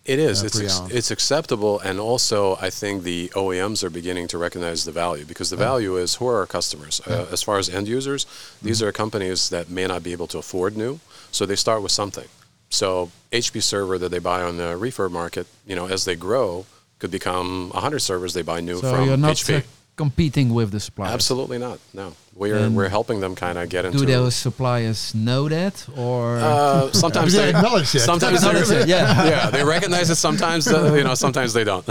It 0.05 0.19
is. 0.19 0.43
uh, 0.43 0.47
it's 0.47 0.61
ex- 0.61 0.81
it's 0.91 1.11
acceptable, 1.13 1.79
and 1.81 2.01
also 2.01 2.57
I 2.61 2.71
think 2.71 3.05
the 3.05 3.29
OEMs 3.37 3.85
are 3.85 3.91
beginning 3.91 4.27
to 4.29 4.39
recognize 4.39 4.85
the 4.85 4.91
value 4.93 5.25
because 5.25 5.49
the 5.51 5.57
value 5.57 5.97
is 5.97 6.17
who 6.17 6.27
are 6.27 6.39
our 6.39 6.47
customers. 6.47 7.01
Uh, 7.07 7.27
as 7.31 7.43
far 7.43 7.59
as 7.59 7.69
end 7.69 7.87
users, 7.89 8.27
these 8.63 8.79
Mm-hmm. 8.81 8.89
are 8.89 8.93
companies 8.93 9.49
that 9.51 9.69
may 9.71 9.87
not 9.87 10.03
be 10.03 10.11
able 10.13 10.27
to 10.29 10.39
afford 10.39 10.77
new, 10.77 10.99
so 11.31 11.47
they 11.47 11.57
start 11.57 11.83
with 11.83 11.93
something. 11.93 12.29
So 12.71 13.11
HP 13.31 13.63
server 13.63 13.97
that 13.99 14.11
they 14.11 14.19
buy 14.19 14.43
on 14.43 14.57
the 14.57 14.75
refurb 14.77 15.13
market, 15.13 15.47
you 15.67 15.77
know, 15.77 15.87
as 15.87 16.05
they 16.05 16.17
grow, 16.17 16.67
could 16.99 17.11
become 17.11 17.71
100 17.71 18.01
servers 18.01 18.33
they 18.35 18.43
buy 18.43 18.61
new 18.61 18.81
so 18.81 18.91
from 18.97 19.07
you're 19.07 19.17
not 19.17 19.37
HP. 19.37 19.65
Competing 19.97 20.55
with 20.55 20.71
the 20.71 20.81
suppliers. 20.81 21.13
Absolutely 21.15 21.59
not. 21.59 21.79
No, 21.93 22.13
we're 22.35 22.57
And 22.57 22.75
we're 22.77 22.89
helping 22.89 23.21
them 23.21 23.35
kind 23.35 23.59
of 23.59 23.69
get 23.69 23.85
into. 23.85 23.99
Do 23.99 24.07
those 24.07 24.35
suppliers 24.35 25.15
know 25.15 25.49
that, 25.49 25.87
or 25.97 26.39
Uh, 26.39 26.91
sometimes 26.93 27.33
they 27.35 27.53
they 27.53 27.59
acknowledge 27.59 27.95
it? 27.95 28.01
Sometimes 28.01 28.41
they 28.41 28.49
Acknowledge 28.49 28.71
it, 28.71 28.89
yeah. 28.89 29.25
yeah, 29.33 29.51
they 29.51 29.63
recognize 29.65 30.09
it. 30.11 30.17
Sometimes 30.17 30.67
uh, 30.67 30.95
you 30.95 31.05
know, 31.05 31.15
sometimes 31.15 31.53
they 31.53 31.65
don't. 31.65 31.85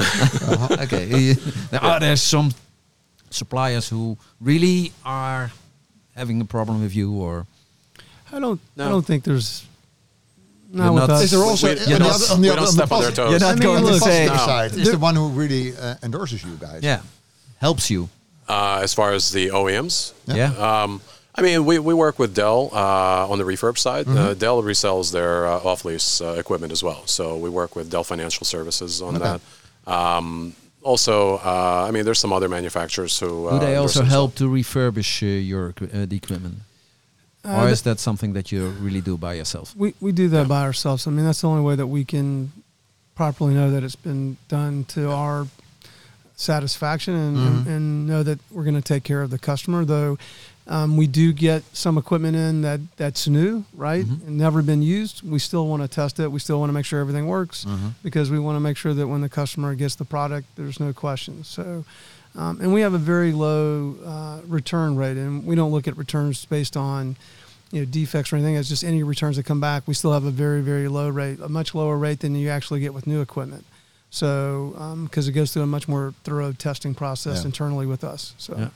okay? 0.82 1.36
Are 1.82 2.00
there 2.00 2.16
some 2.18 2.52
suppliers 3.30 3.88
who 3.90 4.18
really 4.42 4.92
are 5.06 5.52
having 6.16 6.42
a 6.42 6.46
problem 6.46 6.82
with 6.82 6.96
you, 6.96 7.14
or 7.14 7.46
I 8.34 8.40
don't 8.40 8.60
I 8.78 8.90
don't 8.90 9.06
think 9.06 9.24
there's 9.24 9.64
You're 10.74 10.86
not 10.86 10.94
with 10.94 11.10
us. 11.10 11.24
Is 11.24 11.32
there 11.32 11.44
also 11.44 11.68
we- 11.68 11.80
on 11.80 11.90
you're 11.90 12.00
the 12.00 12.06
other, 12.06 12.34
on 12.34 12.42
the 12.42 12.50
other 12.50 12.56
don't 12.60 12.68
on 12.68 12.76
the 12.76 12.86
step 12.86 12.92
on 12.92 13.02
their. 13.04 13.30
You're 13.30 13.40
not 13.40 13.52
I 13.52 13.54
mean, 13.56 13.64
going 13.64 13.78
on 13.86 13.92
the 13.92 14.00
to 14.00 14.00
say- 14.00 14.28
positive 14.28 14.38
No. 14.38 14.46
side 14.46 14.72
is 14.74 14.92
the 14.92 14.98
one 15.00 15.16
who 15.16 15.30
really 15.30 15.76
uh, 15.78 15.96
endorses 16.04 16.44
you 16.44 16.58
guys. 16.60 16.82
yeah, 16.84 17.02
helps 17.62 17.90
you? 17.90 18.10
Uh, 18.50 18.80
as 18.84 18.94
far 18.94 19.14
as 19.14 19.32
the 19.32 19.48
OEMs, 19.52 20.14
Yeah. 20.26 20.52
um, 20.68 21.00
I 21.34 21.42
mean, 21.42 21.64
we, 21.70 21.80
we 21.80 21.94
work 21.94 22.20
with 22.20 22.32
Dell 22.36 22.70
uh, 22.74 23.32
on 23.32 23.38
the 23.38 23.46
refurb 23.46 23.78
side. 23.78 24.06
Mm-hmm. 24.06 24.18
Uh, 24.18 24.34
Dell 24.34 24.62
resells 24.62 25.12
their 25.14 25.48
uh, 25.48 25.70
off 25.70 25.86
lease 25.86 26.20
uh, 26.20 26.36
equipment 26.44 26.72
as 26.74 26.84
well. 26.84 27.02
So 27.06 27.38
we 27.38 27.50
work 27.50 27.76
with 27.78 27.90
Dell 27.90 28.04
Financial 28.04 28.46
Services 28.46 29.02
on 29.02 29.16
Okay. 29.16 29.24
that. 29.28 29.40
Um, 29.98 30.54
also, 30.84 31.38
uh, 31.38 31.86
I 31.88 31.92
mean, 31.92 32.04
there's 32.06 32.20
some 32.20 32.34
other 32.34 32.50
manufacturers 32.50 33.18
who. 33.20 33.28
Do 33.28 33.56
uh, 33.56 33.60
they 33.60 33.76
also 33.78 34.04
help 34.04 34.36
to 34.36 34.50
refurbish 34.50 35.22
uh, 35.24 35.28
your 35.52 35.74
uh, 35.82 36.06
the 36.12 36.18
equipment, 36.18 36.56
Uh, 37.46 37.62
or 37.64 37.70
is 37.72 37.82
that 37.82 38.00
something 38.00 38.34
that 38.34 38.52
you 38.52 38.70
really 38.86 39.02
do 39.02 39.16
by 39.18 39.34
yourself? 39.38 39.74
We 39.76 39.94
we 40.00 40.12
do 40.12 40.28
that 40.30 40.48
by 40.48 40.62
ourselves. 40.70 41.06
I 41.08 41.12
mean, 41.12 41.26
that's 41.26 41.42
the 41.42 41.48
only 41.48 41.64
way 41.64 41.76
that 41.78 41.88
we 41.88 42.04
can 42.04 42.52
properly 43.16 43.54
know 43.54 43.70
that 43.72 43.84
it's 43.84 44.02
been 44.04 44.38
done 44.48 44.84
to 44.96 45.02
our 45.12 45.46
satisfaction 46.42 47.14
and, 47.16 47.38
and, 47.38 47.68
and 47.68 48.08
know 48.08 48.24
that 48.24 48.40
we're 48.52 48.64
going 48.64 48.76
to 48.76 48.82
take 48.82 49.04
care 49.04 49.22
of 49.22 49.30
the 49.30 49.40
customer. 49.40 49.86
Though 49.86 50.18
um, 50.68 50.98
we 50.98 51.08
do 51.08 51.34
get 51.34 51.64
some 51.76 51.98
equipment 51.98 52.36
in 52.36 52.62
that 52.62 52.80
that's 52.98 53.28
new, 53.28 53.66
right, 53.74 54.06
and 54.06 54.38
never 54.38 54.62
been 54.62 54.82
used. 54.82 55.22
We 55.24 55.40
still 55.40 55.68
want 55.68 55.82
to 55.84 55.88
test 55.88 56.20
it. 56.20 56.32
We 56.32 56.40
still 56.40 56.60
want 56.60 56.70
to 56.70 56.74
make 56.74 56.86
sure 56.86 57.00
everything 57.00 57.28
works 57.28 57.66
because 58.04 58.30
we 58.32 58.40
want 58.40 58.56
to 58.56 58.60
make 58.60 58.78
sure 58.78 58.94
that 58.94 59.08
when 59.08 59.22
the 59.22 59.30
customer 59.30 59.76
gets 59.76 59.96
the 59.96 60.06
product, 60.06 60.48
there's 60.56 60.80
no 60.80 60.94
questions. 60.94 61.48
So. 61.48 61.86
Um, 62.34 62.62
and 62.62 62.74
we 62.74 62.80
have 62.80 62.94
a 62.94 62.98
very 62.98 63.34
low 63.34 63.96
uh, 64.06 64.40
return 64.48 64.96
rate, 64.96 65.18
and 65.18 65.46
we 65.46 65.54
don't 65.54 65.72
look 65.72 65.86
at 65.90 65.98
returns 65.98 66.46
based 66.46 66.78
on 66.78 67.18
you 67.74 67.82
know 67.82 67.86
defects 67.86 68.32
or 68.32 68.38
anything. 68.38 68.56
It's 68.56 68.70
just 68.70 68.86
any 68.86 69.04
returns 69.04 69.36
that 69.36 69.46
come 69.46 69.60
back. 69.60 69.86
We 69.86 69.94
still 69.94 70.14
have 70.14 70.24
a 70.24 70.32
very 70.32 70.62
very 70.62 70.88
low 70.88 71.10
rate, 71.10 71.40
a 71.42 71.50
much 71.50 71.76
lower 71.76 71.98
rate 71.98 72.22
than 72.22 72.34
you 72.36 72.48
actually 72.50 72.80
get 72.80 72.94
with 72.94 73.06
new 73.06 73.20
equipment. 73.20 73.66
So, 74.12 74.76
because 75.06 75.28
it 75.28 75.32
goes 75.32 75.52
through 75.54 75.64
a 75.64 75.68
much 75.68 75.88
more 75.88 76.14
thorough 76.26 76.52
testing 76.52 76.94
process 76.94 77.40
Yeah. 77.40 77.46
internally 77.46 77.86
with 77.86 78.04
us. 78.04 78.34
So, 78.38 78.56
Yeah. 78.58 78.70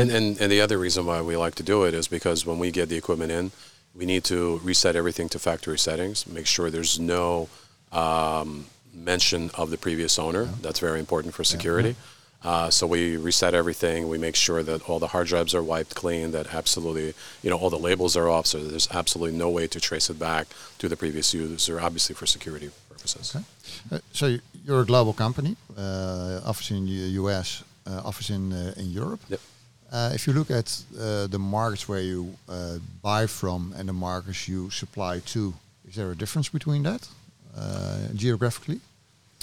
And, 0.00 0.10
and, 0.12 0.40
and 0.40 0.52
the 0.52 0.60
other 0.60 0.78
reason 0.78 1.06
why 1.06 1.20
we 1.22 1.36
like 1.36 1.56
to 1.56 1.62
do 1.64 1.82
it 1.84 1.92
is 1.94 2.06
because 2.06 2.46
when 2.46 2.58
we 2.60 2.70
get 2.70 2.88
the 2.88 2.96
equipment 2.96 3.32
in, 3.32 3.50
we 3.96 4.06
need 4.06 4.22
to 4.24 4.60
reset 4.62 4.94
everything 4.94 5.28
to 5.30 5.38
factory 5.38 5.78
settings, 5.78 6.26
make 6.26 6.46
sure 6.46 6.70
there's 6.70 7.00
no 7.00 7.48
um, 7.90 8.66
mention 8.94 9.50
of 9.54 9.70
the 9.70 9.76
previous 9.78 10.18
owner. 10.18 10.44
That's 10.60 10.78
very 10.78 11.00
important 11.00 11.34
for 11.34 11.42
security. 11.42 11.96
Uh, 12.44 12.68
so 12.70 12.86
we 12.86 13.16
reset 13.16 13.54
everything. 13.54 14.08
We 14.08 14.18
make 14.18 14.34
sure 14.34 14.62
that 14.64 14.88
all 14.88 14.98
the 14.98 15.08
hard 15.08 15.28
drives 15.28 15.54
are 15.54 15.62
wiped 15.62 15.94
clean. 15.94 16.32
That 16.32 16.52
absolutely, 16.54 17.14
you 17.42 17.50
know, 17.50 17.56
all 17.56 17.70
the 17.70 17.78
labels 17.78 18.16
are 18.16 18.28
off. 18.28 18.46
So 18.46 18.58
there's 18.64 18.88
absolutely 18.90 19.36
no 19.38 19.48
way 19.48 19.66
to 19.68 19.78
trace 19.80 20.10
it 20.10 20.18
back 20.18 20.48
to 20.78 20.88
the 20.88 20.96
previous 20.96 21.32
user, 21.32 21.80
obviously 21.80 22.14
for 22.14 22.26
security 22.26 22.70
purposes. 22.92 23.34
Okay. 23.34 23.44
Uh, 23.90 23.98
so 24.12 24.24
you're 24.64 24.82
a 24.82 24.86
global 24.86 25.12
company, 25.12 25.56
uh, 25.76 26.50
office 26.50 26.70
in 26.70 26.86
the 26.86 27.20
US, 27.22 27.64
uh, 27.86 28.00
office 28.04 28.30
in 28.30 28.52
uh, 28.52 28.74
in 28.76 28.90
Europe. 28.90 29.20
Yep. 29.28 29.40
Uh, 29.92 30.10
if 30.14 30.26
you 30.26 30.32
look 30.32 30.50
at 30.50 30.84
uh, 30.98 31.26
the 31.26 31.38
markets 31.38 31.86
where 31.88 32.00
you 32.00 32.34
uh, 32.48 32.78
buy 33.02 33.26
from 33.26 33.74
and 33.76 33.88
the 33.88 33.92
markets 33.92 34.48
you 34.48 34.70
supply 34.70 35.20
to, 35.20 35.52
is 35.86 35.94
there 35.94 36.10
a 36.10 36.16
difference 36.16 36.48
between 36.48 36.82
that 36.82 37.08
uh, 37.54 37.98
geographically? 38.14 38.80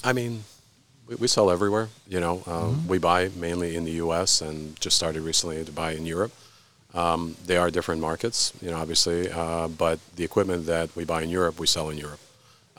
I 0.03 0.13
mean, 0.13 0.43
we, 1.07 1.15
we 1.15 1.27
sell 1.27 1.51
everywhere. 1.51 1.89
You 2.07 2.19
know, 2.19 2.41
uh, 2.47 2.73
we 2.87 2.97
buy 2.97 3.29
mainly 3.35 3.75
in 3.75 3.83
the 3.85 4.01
U.S. 4.03 4.41
and 4.41 4.79
just 4.81 4.95
started 4.95 5.21
recently 5.21 5.63
to 5.63 5.71
buy 5.71 5.91
in 5.91 6.07
Europe. 6.07 6.31
Um, 6.95 7.35
they 7.45 7.57
are 7.57 7.69
different 7.69 8.01
markets, 8.01 8.51
you 8.63 8.71
know, 8.71 8.77
obviously, 8.77 9.29
uh, 9.31 9.67
but 9.67 9.99
the 10.15 10.23
equipment 10.23 10.65
that 10.65 10.89
we 10.95 11.05
buy 11.05 11.21
in 11.21 11.29
Europe, 11.29 11.59
we 11.59 11.67
sell 11.67 11.91
in 11.91 11.99
Europe. 11.99 12.19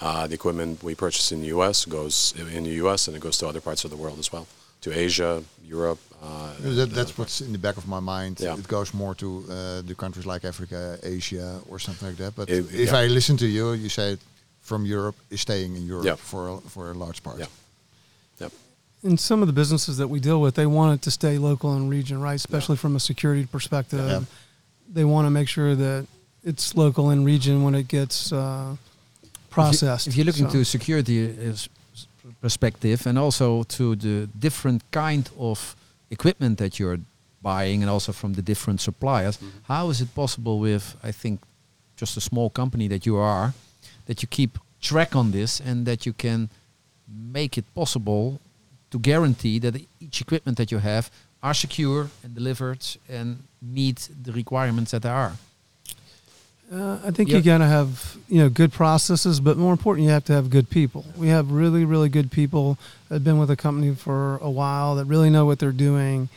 Uh, 0.00 0.26
the 0.26 0.34
equipment 0.34 0.82
we 0.82 0.94
purchase 0.94 1.30
in 1.30 1.40
the 1.42 1.48
U.S. 1.48 1.84
goes 1.84 2.32
in 2.56 2.64
the 2.64 2.70
U.S. 2.84 3.06
and 3.08 3.16
it 3.16 3.20
goes 3.20 3.36
to 3.38 3.46
other 3.46 3.60
parts 3.60 3.84
of 3.84 3.90
the 3.90 3.96
world 3.96 4.18
as 4.18 4.32
well, 4.32 4.46
to 4.80 4.90
Asia, 4.98 5.42
Europe. 5.62 5.98
Uh, 6.22 6.52
that, 6.60 6.90
that's 6.90 7.16
what's 7.18 7.40
in 7.42 7.52
the 7.52 7.58
back 7.58 7.76
of 7.76 7.86
my 7.86 8.00
mind. 8.00 8.40
Yeah. 8.40 8.56
It 8.56 8.66
goes 8.66 8.94
more 8.94 9.14
to 9.16 9.44
uh, 9.50 9.82
the 9.82 9.94
countries 9.94 10.24
like 10.26 10.44
Africa, 10.44 10.98
Asia, 11.02 11.60
or 11.68 11.78
something 11.78 12.08
like 12.08 12.16
that. 12.18 12.34
But 12.34 12.48
It- 12.48 12.72
if 12.74 12.90
yeah. 12.92 12.98
I 12.98 13.06
listen 13.08 13.36
to 13.38 13.46
you, 13.46 13.72
you 13.72 13.88
say 13.90 14.16
from 14.62 14.86
Europe 14.86 15.16
is 15.30 15.40
staying 15.42 15.76
in 15.76 15.84
Europe 15.86 16.06
Yeah. 16.06 16.16
for 16.16 16.48
a, 16.48 16.56
for 16.68 16.90
a 16.90 16.94
large 16.94 17.22
part. 17.22 17.38
Yeah. 17.38 17.46
Yep. 18.40 18.52
and 19.02 19.20
some 19.20 19.42
of 19.42 19.48
the 19.48 19.52
businesses 19.52 19.96
that 19.98 20.08
we 20.08 20.18
deal 20.20 20.40
with, 20.40 20.54
they 20.54 20.66
want 20.66 20.94
it 20.94 21.02
to 21.04 21.10
stay 21.10 21.36
local 21.36 21.74
and 21.74 21.90
region, 21.90 22.20
right? 22.22 22.36
Especially 22.36 22.76
from 22.76 22.96
a 22.96 23.00
security 23.00 23.44
perspective. 23.46 24.00
Yeah. 24.08 24.20
They 24.92 25.04
want 25.04 25.26
to 25.26 25.30
make 25.30 25.48
sure 25.48 25.74
that 25.74 26.06
it's 26.42 26.74
local 26.74 27.10
and 27.10 27.24
region 27.26 27.62
when 27.64 27.74
it 27.74 27.86
gets 27.88 28.32
uh, 28.32 28.76
processed. 29.50 30.06
If 30.06 30.16
you, 30.16 30.24
look 30.24 30.36
So- 30.36 30.44
into 30.44 30.64
security 30.64 31.18
uh, 31.24 31.52
s- 31.52 31.68
s- 31.94 32.06
perspective 32.40 33.06
and 33.08 33.18
also 33.18 33.62
to 33.64 33.96
the 33.96 34.28
different 34.38 34.82
kind 34.90 35.28
of 35.38 35.74
equipment 36.10 36.58
that 36.58 36.78
you're 36.78 37.00
buying 37.42 37.82
and 37.82 37.90
also 37.90 38.12
from 38.12 38.34
the 38.34 38.42
different 38.42 38.80
suppliers, 38.80 39.38
how 39.68 39.90
is 39.90 40.00
it 40.00 40.14
possible 40.14 40.58
with 40.58 40.96
I 41.02 41.12
think 41.12 41.40
just 41.96 42.16
a 42.16 42.20
small 42.20 42.50
company 42.50 42.88
that 42.88 43.04
you 43.06 43.16
are 43.16 43.52
that 44.06 44.22
you 44.22 44.28
keep 44.28 44.58
track 44.80 45.14
on 45.14 45.30
this 45.30 45.60
and 45.60 45.86
that 45.86 46.04
you 46.06 46.12
can 46.12 46.48
make 47.34 47.58
it 47.58 47.64
possible 47.74 48.40
to 48.90 48.98
guarantee 48.98 49.58
that 49.60 49.74
each 50.00 50.20
equipment 50.20 50.56
that 50.58 50.70
you 50.72 50.78
have 50.80 51.10
are 51.42 51.54
secure 51.54 52.08
and 52.24 52.34
delivered 52.34 52.82
and 53.08 53.42
meet 53.62 54.08
the 54.24 54.32
requirements 54.32 54.90
that 54.90 55.02
there 55.02 55.14
are. 55.14 55.32
Uh, 56.72 56.98
I 57.04 57.10
think 57.10 57.28
Yeah. 57.30 57.38
you 57.38 57.42
got 57.42 57.58
to 57.58 57.66
have 57.66 58.16
you 58.28 58.38
know 58.38 58.48
good 58.48 58.72
processes, 58.72 59.40
but 59.40 59.56
more 59.58 59.72
important, 59.72 60.04
you 60.04 60.12
have 60.12 60.24
to 60.26 60.32
have 60.32 60.50
good 60.50 60.70
people. 60.70 61.04
We 61.16 61.28
have 61.28 61.50
really, 61.50 61.84
really 61.84 62.08
good 62.08 62.30
people 62.30 62.78
that 63.08 63.16
have 63.16 63.24
been 63.24 63.38
with 63.38 63.48
the 63.48 63.56
company 63.56 63.92
for 63.94 64.36
a 64.36 64.50
while 64.50 64.94
that 64.94 65.06
really 65.06 65.30
know 65.30 65.44
what 65.46 65.58
they're 65.58 65.72
doing, 65.72 66.28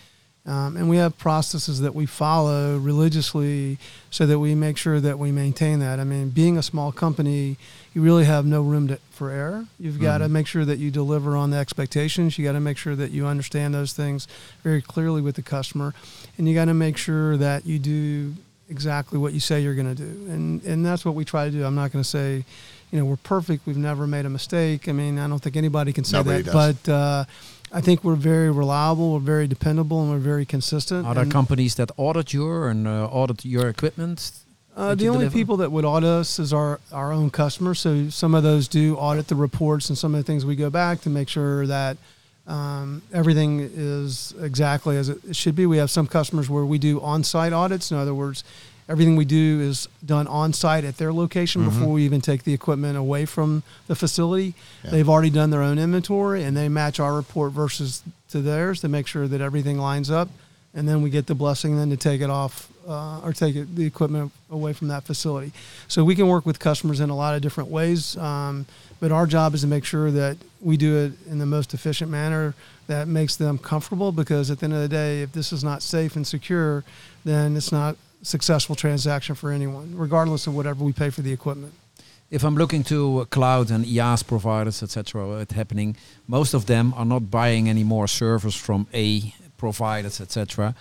um, 0.47 0.75
and 0.75 0.89
we 0.89 0.97
have 0.97 1.19
processes 1.19 1.81
that 1.81 1.93
we 1.93 2.07
follow 2.07 2.77
religiously 2.79 3.77
so 4.09 4.25
that 4.25 4.39
we 4.39 4.55
make 4.55 4.75
sure 4.77 4.99
that 4.99 5.19
we 5.19 5.31
maintain 5.31 5.77
that. 5.79 5.99
I 5.99 6.03
mean, 6.03 6.29
being 6.29 6.57
a 6.57 6.63
small 6.63 6.91
company, 6.91 7.57
you 7.93 8.01
really 8.01 8.25
have 8.25 8.43
no 8.43 8.63
room 8.63 8.87
to, 8.87 8.97
for 9.11 9.29
error. 9.29 9.67
You've 9.79 9.99
got 10.01 10.17
to 10.17 10.29
make 10.29 10.47
sure 10.47 10.65
that 10.65 10.79
you 10.79 10.89
deliver 10.89 11.37
on 11.37 11.51
the 11.51 11.57
expectations. 11.57 12.39
You 12.39 12.43
got 12.43 12.53
to 12.53 12.59
make 12.59 12.77
sure 12.77 12.95
that 12.95 13.11
you 13.11 13.27
understand 13.27 13.75
those 13.75 13.93
things 13.93 14.27
very 14.63 14.81
clearly 14.81 15.21
with 15.21 15.35
the 15.35 15.43
customer, 15.43 15.93
and 16.39 16.49
you 16.49 16.55
got 16.55 16.65
to 16.65 16.73
make 16.73 16.97
sure 16.97 17.37
that 17.37 17.67
you 17.67 17.77
do 17.77 18.33
exactly 18.69 19.19
what 19.19 19.33
you 19.33 19.39
say 19.39 19.61
you're 19.61 19.75
going 19.75 19.95
to 19.95 20.01
do. 20.03 20.31
And 20.31 20.63
and 20.63 20.85
that's 20.85 21.03
what 21.05 21.15
we 21.15 21.25
try 21.25 21.45
to 21.45 21.51
do. 21.51 21.65
I'm 21.65 21.75
not 21.75 21.91
going 21.91 22.03
to 22.03 22.09
say, 22.09 22.43
you 22.91 22.99
know, 22.99 23.05
we're 23.05 23.17
perfect. 23.17 23.65
We've 23.65 23.77
never 23.77 24.07
made 24.07 24.25
a 24.25 24.29
mistake. 24.29 24.87
I 24.87 24.91
mean, 24.91 25.17
I 25.19 25.27
don't 25.27 25.39
think 25.39 25.55
anybody 25.55 25.93
can 25.93 26.03
say 26.03 26.17
Nobody 26.17 26.43
that. 26.43 26.51
does. 26.51 26.75
But 26.83 26.91
uh, 26.91 27.25
I 27.71 27.81
think 27.81 28.03
we're 28.03 28.15
very 28.15 28.51
reliable. 28.51 29.13
We're 29.13 29.19
very 29.19 29.47
dependable, 29.47 30.01
and 30.01 30.11
we're 30.11 30.19
very 30.19 30.45
consistent. 30.45 31.05
Are 31.07 31.13
there 31.13 31.23
And, 31.23 31.31
companies 31.31 31.75
that 31.75 31.91
audit 31.97 32.33
you 32.33 32.63
and 32.63 32.87
uh, 32.87 33.05
audit 33.07 33.43
your 33.45 33.67
equipment? 33.67 34.31
uh, 34.75 34.95
the 34.95 35.07
only 35.07 35.25
deliver? 35.25 35.33
people 35.37 35.57
that 35.57 35.71
would 35.71 35.85
audit 35.85 36.09
us 36.09 36.39
is 36.39 36.51
our 36.53 36.79
our 36.91 37.11
own 37.11 37.29
customers. 37.29 37.79
So 37.79 38.09
some 38.09 38.33
of 38.35 38.43
those 38.43 38.67
do 38.67 38.95
audit 38.95 39.27
the 39.27 39.35
reports 39.35 39.89
and 39.89 39.97
some 39.97 40.15
of 40.15 40.19
the 40.19 40.23
things 40.31 40.45
we 40.45 40.55
go 40.55 40.69
back 40.69 41.01
to 41.01 41.09
make 41.09 41.29
sure 41.29 41.67
that. 41.67 41.97
Um, 42.45 43.01
everything 43.13 43.59
is 43.61 44.33
exactly 44.39 44.97
as 44.97 45.09
it 45.09 45.35
should 45.35 45.55
be. 45.55 45.65
We 45.65 45.77
have 45.77 45.89
some 45.89 46.07
customers 46.07 46.49
where 46.49 46.65
we 46.65 46.77
do 46.77 46.99
on-site 47.01 47.53
audits. 47.53 47.89
In 47.91 47.97
other 47.97 48.13
words, 48.13 48.43
everything 48.89 49.15
we 49.15 49.23
do 49.23 49.61
is 49.61 49.87
done 50.05 50.27
on-site 50.27 50.83
at 50.83 50.97
their 50.97 51.13
location 51.13 51.63
before 51.63 51.87
we 51.87 52.03
even 52.03 52.19
take 52.19 52.43
the 52.43 52.53
equipment 52.53 52.97
away 52.97 53.25
from 53.25 53.63
the 53.87 53.95
facility. 53.95 54.55
Yeah. 54.83 54.91
They've 54.91 55.09
already 55.09 55.29
done 55.29 55.51
their 55.51 55.61
own 55.61 55.79
inventory 55.79 56.43
and 56.43 56.55
they 56.55 56.67
match 56.67 56.99
our 56.99 57.13
report 57.13 57.53
versus 57.53 58.03
to 58.29 58.41
theirs 58.41 58.81
to 58.81 58.89
make 58.89 59.07
sure 59.07 59.27
that 59.27 59.39
everything 59.39 59.77
lines 59.77 60.11
up. 60.11 60.27
And 60.73 60.89
then 60.89 61.01
we 61.01 61.09
get 61.09 61.27
the 61.27 61.35
blessing 61.35 61.77
then 61.77 61.91
to 61.91 61.97
take 61.97 62.19
it 62.19 62.29
off 62.29 62.69
uh, 62.87 63.21
or 63.23 63.33
take 63.33 63.55
the 63.75 63.85
equipment 63.85 64.31
away 64.49 64.73
from 64.73 64.87
that 64.89 65.03
facility. 65.03 65.51
So 65.87 66.03
we 66.03 66.15
can 66.15 66.27
work 66.27 66.45
with 66.45 66.59
customers 66.59 66.99
in 66.99 67.09
a 67.09 67.15
lot 67.15 67.35
of 67.35 67.41
different 67.41 67.69
ways. 67.69 68.17
Um, 68.17 68.65
but 68.99 69.11
our 69.11 69.27
job 69.27 69.53
is 69.53 69.61
to 69.61 69.67
make 69.67 69.85
sure 69.85 70.11
that 70.11 70.37
we 70.61 70.77
do 70.77 70.97
it 70.97 71.13
in 71.29 71.39
the 71.39 71.45
most 71.45 71.73
efficient 71.73 72.09
manner 72.09 72.55
that 72.87 73.07
makes 73.07 73.35
them 73.35 73.57
comfortable 73.57 74.11
because 74.11 74.49
at 74.51 74.59
the 74.59 74.65
end 74.65 74.73
of 74.73 74.81
the 74.81 74.87
day, 74.87 75.21
if 75.21 75.31
this 75.31 75.51
is 75.51 75.63
not 75.63 75.81
safe 75.81 76.15
and 76.15 76.25
secure, 76.25 76.83
then 77.25 77.55
it's 77.57 77.71
not 77.71 77.95
a 78.21 78.25
successful 78.25 78.75
transaction 78.75 79.35
for 79.35 79.51
anyone, 79.51 79.93
regardless 79.95 80.47
of 80.47 80.55
whatever 80.55 80.83
we 80.83 80.93
pay 80.93 81.09
for 81.09 81.21
the 81.21 81.31
equipment. 81.31 81.73
If 82.31 82.43
I'm 82.43 82.55
looking 82.55 82.83
to 82.85 83.27
cloud 83.29 83.69
and 83.69 83.85
IaaS 83.85 84.25
providers, 84.25 84.81
etc., 84.81 85.27
what's 85.27 85.53
happening, 85.53 85.95
most 86.27 86.53
of 86.53 86.65
them 86.65 86.93
are 86.95 87.05
not 87.05 87.29
buying 87.29 87.69
any 87.69 87.83
more 87.83 88.07
servers 88.07 88.55
from 88.55 88.87
A 88.93 89.33
providers, 89.57 90.19
etc. 90.19 90.75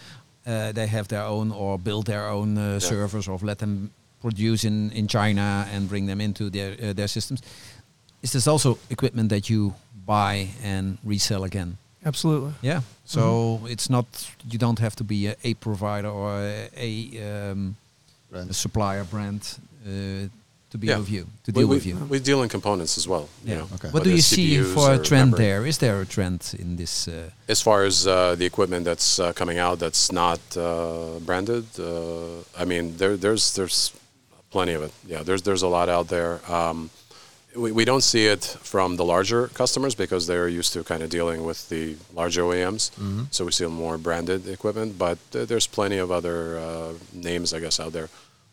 Uh, 0.47 0.73
they 0.73 0.87
have 0.89 1.07
their 1.07 1.23
own 1.23 1.53
or 1.53 1.79
build 1.79 2.07
their 2.07 2.27
own 2.29 2.59
uh, 2.59 2.81
servers 2.81 3.29
or 3.29 3.39
let 3.43 3.59
them 3.59 3.91
produce 4.21 4.65
in, 4.65 4.91
in 4.93 5.07
China 5.07 5.67
and 5.73 5.89
bring 5.89 6.07
them 6.07 6.21
into 6.21 6.51
their 6.51 6.73
uh, 6.83 6.93
their 6.93 7.09
systems. 7.09 7.43
Is 8.23 8.33
this 8.33 8.47
also 8.47 8.79
equipment 8.91 9.29
that 9.29 9.49
you 9.49 9.75
buy 10.07 10.49
and 10.63 10.99
resell 11.05 11.45
again? 11.45 11.77
Absolutely. 12.05 12.53
Yeah. 12.63 12.81
So 13.05 13.61
it's 13.69 13.89
not 13.89 14.07
you 14.51 14.59
don't 14.59 14.79
have 14.81 14.97
to 14.97 15.05
be 15.05 15.27
a, 15.29 15.37
a 15.45 15.55
provider 15.55 16.09
or 16.09 16.41
a, 16.41 16.69
a, 16.77 17.51
um, 17.51 17.77
Brand. 18.31 18.51
a 18.51 18.55
supplier 18.55 19.05
brand 19.05 19.59
uh, 19.87 20.29
to 20.73 20.79
be 20.79 20.87
Yeah. 20.87 20.99
with 21.01 21.11
you 21.11 21.23
to 21.45 21.51
We, 21.53 21.53
deal 21.53 21.69
we, 21.69 21.75
with 21.77 21.87
you. 21.87 21.97
we 22.09 22.19
deal 22.19 22.43
in 22.43 22.49
components 22.49 22.97
as 22.99 23.07
well. 23.07 23.27
You 23.45 23.51
Yeah. 23.53 23.59
know, 23.61 23.69
Okay. 23.77 23.89
What 23.95 24.03
do 24.03 24.11
whether 24.11 24.11
you 24.17 24.23
see 24.23 24.57
CPUs 24.57 24.75
for 24.75 24.89
a 24.93 24.99
trend 25.09 25.31
memory. 25.31 25.45
there? 25.45 25.67
Is 25.73 25.79
there 25.79 26.01
a 26.01 26.07
trend 26.07 26.41
in 26.59 26.77
this? 26.77 27.07
Uh, 27.09 27.13
As 27.55 27.61
far 27.61 27.85
as 27.85 28.07
uh, 28.07 28.35
the 28.41 28.47
equipment 28.53 28.85
that's 28.85 29.19
uh, 29.19 29.33
coming 29.41 29.59
out 29.59 29.79
that's 29.79 30.11
not 30.23 30.41
uh, 30.57 31.19
branded, 31.29 31.65
uh, 31.79 32.63
I 32.63 32.65
mean, 32.65 32.97
there, 32.97 33.17
there's 33.25 33.45
there's 33.57 33.93
plenty 34.51 34.75
of 34.79 34.83
it. 34.83 34.93
Yeah, 35.13 35.23
there's 35.27 35.43
there's 35.43 35.63
a 35.63 35.69
lot 35.79 35.89
out 35.89 36.09
there. 36.09 36.41
Um, 36.59 36.91
we, 37.65 37.71
we 37.81 37.85
don't 37.85 38.03
see 38.13 38.25
it 38.35 38.45
from 38.63 38.97
the 38.97 39.05
larger 39.05 39.49
customers 39.61 39.95
because 39.95 40.27
they're 40.27 40.49
used 40.61 40.73
to 40.73 40.83
kind 40.85 41.03
of 41.03 41.11
dealing 41.11 41.45
with 41.49 41.69
the 41.69 41.97
larger 42.15 42.43
OEMs. 42.49 42.91
So 43.31 43.45
we 43.45 43.53
see 43.53 43.67
more 43.67 43.99
branded 43.99 44.49
equipment, 44.49 44.97
but 44.99 45.19
uh, 45.35 45.45
there's 45.45 45.67
plenty 45.69 45.99
of 46.05 46.11
other 46.11 46.39
uh, 46.59 46.93
names, 47.13 47.53
I 47.53 47.61
guess, 47.61 47.79
out 47.79 47.93
there 47.93 48.09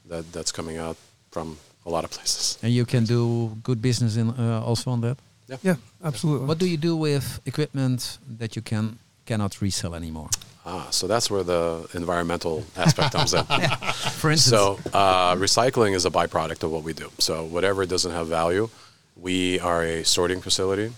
that 0.09 0.23
that's 0.33 0.51
coming 0.51 0.77
out 0.85 0.97
from 1.31 1.57
a 1.85 1.89
lot 1.89 2.03
of 2.03 2.09
places. 2.11 2.57
and 2.63 2.71
you 2.73 2.85
can 2.85 3.05
do 3.05 3.49
good 3.63 3.81
business 3.81 4.15
in 4.15 4.29
uh, 4.29 4.61
also 4.69 4.91
on 4.91 5.01
that. 5.01 5.17
Yeah, 5.63 5.77
absolutely. 6.03 6.45
What 6.47 6.59
do 6.59 6.65
you 6.67 6.77
do 6.77 6.95
with 6.95 7.39
equipment 7.45 8.19
that 8.39 8.55
you 8.55 8.61
can 8.61 8.97
cannot 9.25 9.59
resell 9.61 9.95
anymore? 9.95 10.29
Ah, 10.65 10.87
so 10.91 11.07
that's 11.07 11.31
where 11.31 11.43
the 11.43 11.87
environmental 11.93 12.63
aspect 12.77 13.13
comes 13.13 13.33
in. 13.33 13.43
For 14.21 14.29
instance, 14.31 14.49
So 14.49 14.77
uh, 14.93 15.35
recycling 15.35 15.95
is 15.95 16.05
a 16.05 16.09
byproduct 16.11 16.63
of 16.63 16.69
what 16.71 16.83
we 16.83 16.93
do. 16.93 17.09
So 17.17 17.33
whatever 17.45 17.85
doesn't 17.87 18.11
have 18.11 18.27
value, 18.27 18.69
we 19.15 19.59
are 19.61 19.83
a 19.83 20.03
sorting 20.03 20.41
facility. 20.41 20.91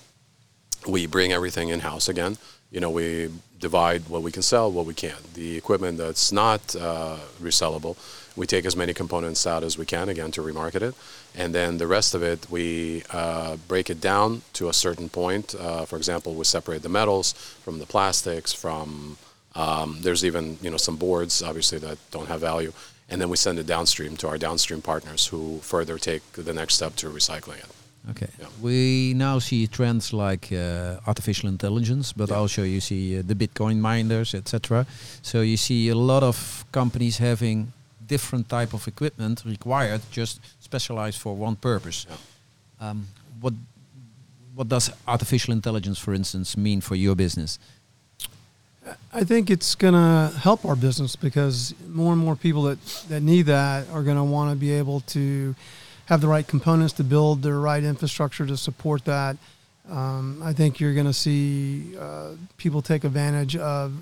We 0.87 1.07
bring 1.07 1.31
everything 1.31 1.69
in 1.69 1.79
house 1.81 2.09
again. 2.09 2.37
You 2.71 2.79
know, 2.81 2.89
we 2.89 3.29
divide 3.59 4.01
what 4.09 4.21
we 4.23 4.31
can 4.31 4.41
sell, 4.41 4.71
what 4.71 4.85
we 4.85 4.93
can't. 4.93 5.23
The 5.35 5.55
equipment 5.57 5.97
that's 5.97 6.31
not 6.31 6.75
uh, 6.75 7.17
resellable, 7.41 7.95
we 8.35 8.45
take 8.47 8.65
as 8.65 8.75
many 8.75 8.93
components 8.93 9.45
out 9.45 9.63
as 9.63 9.77
we 9.77 9.85
can, 9.85 10.09
again, 10.09 10.31
to 10.31 10.41
remarket 10.41 10.81
it. 10.81 10.95
And 11.35 11.53
then 11.53 11.77
the 11.77 11.87
rest 11.87 12.13
of 12.15 12.23
it, 12.23 12.47
we 12.49 13.03
uh, 13.11 13.57
break 13.67 13.89
it 13.89 13.99
down 14.01 14.41
to 14.53 14.69
a 14.69 14.73
certain 14.73 15.09
point. 15.09 15.53
Uh, 15.55 15.85
for 15.85 15.97
example, 15.97 16.33
we 16.35 16.43
separate 16.45 16.81
the 16.81 16.89
metals 16.89 17.33
from 17.63 17.79
the 17.79 17.85
plastics, 17.85 18.53
from 18.53 19.17
um, 19.55 19.97
there's 20.01 20.23
even 20.23 20.57
you 20.61 20.69
know 20.71 20.77
some 20.77 20.95
boards, 20.97 21.41
obviously, 21.43 21.77
that 21.79 21.97
don't 22.11 22.27
have 22.27 22.39
value. 22.41 22.71
And 23.09 23.19
then 23.19 23.29
we 23.29 23.35
send 23.35 23.59
it 23.59 23.67
downstream 23.67 24.15
to 24.17 24.27
our 24.29 24.37
downstream 24.37 24.81
partners 24.81 25.27
who 25.27 25.59
further 25.61 25.97
take 25.97 26.21
the 26.33 26.53
next 26.53 26.75
step 26.75 26.95
to 26.97 27.09
recycling 27.09 27.57
it. 27.59 27.65
Okay. 28.11 28.29
Yeah. 28.39 28.47
We 28.61 29.13
now 29.15 29.39
see 29.39 29.67
trends 29.67 30.13
like 30.13 30.47
uh, 30.51 30.95
artificial 31.05 31.49
intelligence, 31.49 32.13
but 32.13 32.29
Yeah. 32.29 32.37
also 32.41 32.63
you 32.63 32.79
see 32.79 33.19
uh, 33.19 33.23
the 33.27 33.35
Bitcoin 33.35 33.77
miners, 33.79 34.33
etc. 34.33 34.85
So 35.21 35.41
you 35.41 35.57
see 35.57 35.89
a 35.89 35.95
lot 35.95 36.23
of 36.23 36.65
companies 36.71 37.17
having 37.17 37.73
different 38.13 38.45
type 38.49 38.71
of 38.77 38.87
equipment 38.87 39.43
required, 39.45 40.01
just 40.11 40.39
specialized 40.59 41.19
for 41.23 41.33
one 41.47 41.55
purpose. 41.55 41.99
Yeah. 42.05 42.89
Um, 42.89 43.07
what 43.39 43.53
what 44.55 44.67
does 44.67 44.91
artificial 45.07 45.53
intelligence, 45.53 45.99
for 46.05 46.13
instance, 46.13 46.57
mean 46.57 46.81
for 46.81 46.95
your 46.95 47.15
business? 47.15 47.59
I 49.13 49.23
think 49.23 49.49
it's 49.49 49.75
going 49.75 49.93
to 49.93 50.37
help 50.39 50.65
our 50.65 50.75
business 50.75 51.15
because 51.15 51.73
more 51.87 52.11
and 52.13 52.21
more 52.21 52.35
people 52.35 52.63
that, 52.63 52.79
that 53.09 53.21
need 53.21 53.45
that 53.45 53.89
are 53.93 54.03
going 54.03 54.17
to 54.17 54.23
want 54.23 54.49
to 54.51 54.57
be 54.57 54.71
able 54.81 55.01
to 55.15 55.55
have 56.05 56.19
the 56.19 56.27
right 56.27 56.47
components 56.47 56.93
to 56.93 57.03
build 57.03 57.41
the 57.41 57.53
right 57.53 57.83
infrastructure 57.83 58.45
to 58.45 58.57
support 58.57 59.05
that. 59.05 59.37
Um, 59.89 60.41
I 60.43 60.53
think 60.53 60.79
you're 60.79 60.93
going 60.93 61.11
to 61.15 61.19
see 61.27 61.95
uh, 61.97 62.31
people 62.57 62.81
take 62.81 63.03
advantage 63.03 63.55
of 63.55 63.93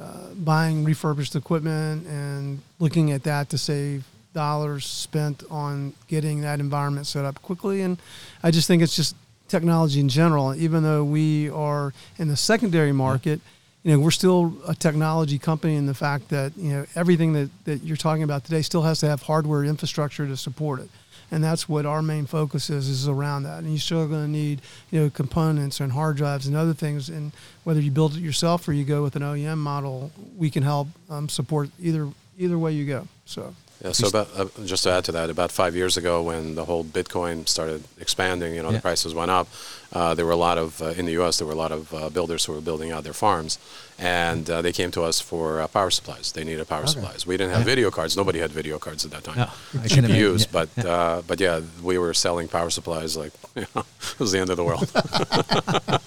uh, 0.00 0.28
buying 0.34 0.84
refurbished 0.84 1.36
equipment 1.36 2.06
and 2.06 2.60
looking 2.78 3.12
at 3.12 3.22
that 3.22 3.48
to 3.50 3.58
save 3.58 4.04
dollars 4.32 4.84
spent 4.84 5.44
on 5.50 5.92
getting 6.08 6.40
that 6.40 6.60
environment 6.60 7.06
set 7.06 7.24
up 7.24 7.40
quickly. 7.42 7.82
And 7.82 7.98
I 8.42 8.50
just 8.50 8.66
think 8.66 8.82
it's 8.82 8.96
just 8.96 9.14
technology 9.48 10.00
in 10.00 10.08
general. 10.08 10.54
Even 10.54 10.82
though 10.82 11.04
we 11.04 11.48
are 11.50 11.92
in 12.18 12.28
the 12.28 12.36
secondary 12.36 12.92
market, 12.92 13.40
you 13.84 13.92
know, 13.92 14.00
we're 14.00 14.10
still 14.10 14.54
a 14.66 14.74
technology 14.74 15.38
company 15.38 15.76
in 15.76 15.86
the 15.86 15.94
fact 15.94 16.30
that, 16.30 16.56
you 16.56 16.70
know, 16.70 16.86
everything 16.96 17.34
that, 17.34 17.50
that 17.64 17.82
you're 17.82 17.96
talking 17.96 18.22
about 18.22 18.44
today 18.44 18.62
still 18.62 18.82
has 18.82 18.98
to 19.00 19.06
have 19.06 19.22
hardware 19.22 19.62
infrastructure 19.62 20.26
to 20.26 20.36
support 20.36 20.80
it. 20.80 20.90
And 21.30 21.42
that's 21.42 21.68
what 21.68 21.86
our 21.86 22.02
main 22.02 22.26
focus 22.26 22.70
is, 22.70 22.88
is 22.88 23.08
around 23.08 23.44
that. 23.44 23.58
And 23.60 23.70
you're 23.70 23.78
still 23.78 24.06
going 24.06 24.24
to 24.24 24.30
need, 24.30 24.60
you 24.90 25.00
know, 25.00 25.10
components 25.10 25.80
and 25.80 25.92
hard 25.92 26.16
drives 26.16 26.46
and 26.46 26.56
other 26.56 26.74
things. 26.74 27.08
And 27.08 27.32
whether 27.64 27.80
you 27.80 27.90
build 27.90 28.16
it 28.16 28.20
yourself 28.20 28.66
or 28.68 28.72
you 28.72 28.84
go 28.84 29.02
with 29.02 29.16
an 29.16 29.22
OEM 29.22 29.58
model, 29.58 30.12
we 30.36 30.50
can 30.50 30.62
help 30.62 30.88
um, 31.10 31.28
support 31.28 31.70
either 31.80 32.08
either 32.38 32.58
way 32.58 32.72
you 32.72 32.86
go. 32.86 33.06
So 33.26 33.54
Yeah, 33.82 33.92
so 33.92 34.08
about, 34.08 34.28
uh, 34.38 34.46
just 34.64 34.84
to 34.84 34.90
add 34.92 35.04
to 35.06 35.12
that, 35.12 35.28
about 35.30 35.50
five 35.52 35.74
years 35.76 35.96
ago, 35.96 36.22
when 36.22 36.54
the 36.54 36.64
whole 36.64 36.84
Bitcoin 36.84 37.46
started 37.48 37.82
expanding, 38.00 38.54
you 38.54 38.62
know, 38.62 38.70
Yeah. 38.70 38.76
the 38.76 38.82
prices 38.82 39.12
went 39.14 39.30
up. 39.30 39.46
Uh, 39.92 40.14
there 40.14 40.24
were 40.24 40.32
a 40.32 40.36
lot 40.48 40.58
of 40.58 40.80
uh, 40.80 40.86
in 40.98 41.04
the 41.06 41.12
U.S. 41.20 41.36
There 41.38 41.46
were 41.46 41.52
a 41.52 41.56
lot 41.56 41.70
of 41.72 41.92
uh, 41.92 42.08
builders 42.10 42.44
who 42.46 42.52
were 42.52 42.60
building 42.62 42.90
out 42.92 43.04
their 43.04 43.12
farms, 43.12 43.58
and 43.98 44.48
uh, 44.48 44.62
they 44.62 44.72
came 44.72 44.90
to 44.92 45.02
us 45.02 45.20
for 45.20 45.60
uh, 45.60 45.68
power 45.68 45.90
supplies. 45.90 46.32
They 46.32 46.44
needed 46.44 46.66
power 46.68 46.80
Okay. 46.82 46.92
supplies. 46.92 47.26
We 47.26 47.36
didn't 47.36 47.52
have 47.52 47.60
Yeah. 47.66 47.74
video 47.74 47.90
cards. 47.90 48.16
Nobody 48.16 48.38
had 48.40 48.50
video 48.52 48.78
cards 48.78 49.04
at 49.04 49.10
that 49.12 49.22
time. 49.24 49.36
Yeah, 49.38 49.50
I 49.84 49.88
can 49.88 50.04
imagine. 50.04 50.16
GPUs, 50.16 50.46
but 50.50 50.68
yeah. 50.76 50.84
Uh, 50.94 51.22
but 51.26 51.38
yeah, 51.40 51.60
we 51.82 51.98
were 51.98 52.14
selling 52.14 52.48
power 52.48 52.70
supplies 52.70 53.16
like 53.16 53.32
you 53.54 53.66
know, 53.74 53.82
it 54.12 54.18
was 54.18 54.32
the 54.32 54.40
end 54.40 54.50
of 54.50 54.56
the 54.56 54.64
world. 54.64 54.90
I 54.94 55.98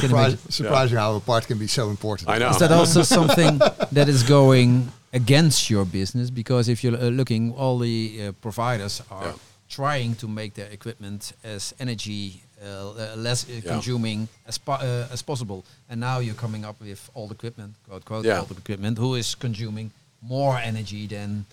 Surprise, 0.00 0.34
imagine. 0.34 0.50
surprising 0.50 0.98
how 0.98 1.16
a 1.16 1.20
part 1.20 1.46
can 1.46 1.58
be 1.58 1.66
so 1.66 1.90
important. 1.90 2.28
I 2.28 2.38
know. 2.38 2.50
Is 2.50 2.58
that 2.58 2.72
also 2.72 3.02
something 3.02 3.58
that 3.92 4.08
is 4.08 4.22
going 4.22 4.92
against 5.12 5.68
your 5.70 5.84
business? 5.84 6.30
Because 6.30 6.68
if 6.68 6.82
you're 6.82 6.96
uh, 6.96 7.08
looking, 7.10 7.52
all 7.54 7.78
the 7.78 8.28
uh, 8.28 8.32
providers 8.40 9.02
are 9.10 9.24
Yeah. 9.26 9.32
trying 9.68 10.14
to 10.16 10.28
make 10.28 10.50
their 10.54 10.70
equipment 10.72 11.32
as 11.44 11.74
energy 11.78 12.42
uh, 12.62 12.90
uh, 12.90 13.16
less 13.16 13.44
uh, 13.48 13.60
consuming 13.66 14.28
as 14.46 14.58
po- 14.58 14.72
uh, 14.80 15.12
as 15.12 15.22
possible, 15.22 15.64
and 15.90 16.00
now 16.00 16.20
you're 16.20 16.34
coming 16.40 16.64
up 16.64 16.76
with 16.80 17.10
old 17.14 17.30
equipment, 17.32 17.74
quote 17.88 18.04
quote, 18.04 18.24
Yeah. 18.28 18.40
old 18.40 18.50
equipment, 18.56 18.98
who 18.98 19.16
is 19.16 19.34
consuming 19.34 19.90
more 20.20 20.56
energy 20.58 21.08
than, 21.08 21.44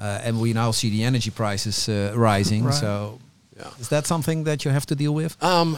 uh, 0.00 0.20
and 0.26 0.40
we 0.40 0.52
now 0.54 0.72
see 0.72 0.88
the 0.90 1.04
energy 1.04 1.30
prices 1.30 1.88
uh, 1.88 2.12
rising. 2.16 2.64
Right. 2.64 2.74
So, 2.80 3.18
Yeah. 3.58 3.80
is 3.80 3.88
that 3.88 4.06
something 4.06 4.44
that 4.44 4.64
you 4.64 4.72
have 4.72 4.86
to 4.86 4.94
deal 4.94 5.12
with? 5.14 5.36
Um, 5.42 5.76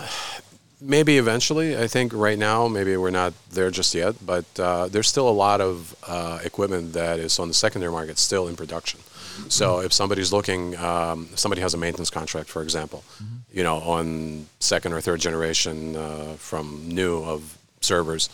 maybe 0.80 1.18
eventually. 1.18 1.76
I 1.76 1.86
think 1.86 2.12
right 2.12 2.38
now, 2.38 2.68
maybe 2.68 2.96
we're 2.96 3.10
not 3.10 3.32
there 3.50 3.70
just 3.70 3.94
yet, 3.94 4.14
but 4.24 4.44
uh, 4.58 4.88
there's 4.88 5.08
still 5.08 5.28
a 5.28 5.36
lot 5.46 5.60
of 5.60 5.94
uh, 6.06 6.38
equipment 6.44 6.92
that 6.92 7.18
is 7.18 7.38
on 7.38 7.48
the 7.48 7.54
secondary 7.54 7.92
market 7.92 8.18
still 8.18 8.48
in 8.48 8.56
production. 8.56 9.00
So 9.48 9.80
if 9.80 9.92
somebody's 9.92 10.32
looking, 10.32 10.76
um, 10.78 11.28
if 11.32 11.38
somebody 11.38 11.62
has 11.62 11.72
a 11.72 11.76
maintenance 11.78 12.10
contract, 12.10 12.48
for 12.48 12.60
example, 12.60 13.04
you 13.52 13.62
know, 13.62 13.76
on 13.76 14.48
second 14.58 14.92
or 14.94 15.00
third 15.00 15.20
generation 15.20 15.94
uh, 15.94 16.34
from 16.38 16.88
new 16.88 17.22
of 17.22 17.56
servers, 17.80 18.30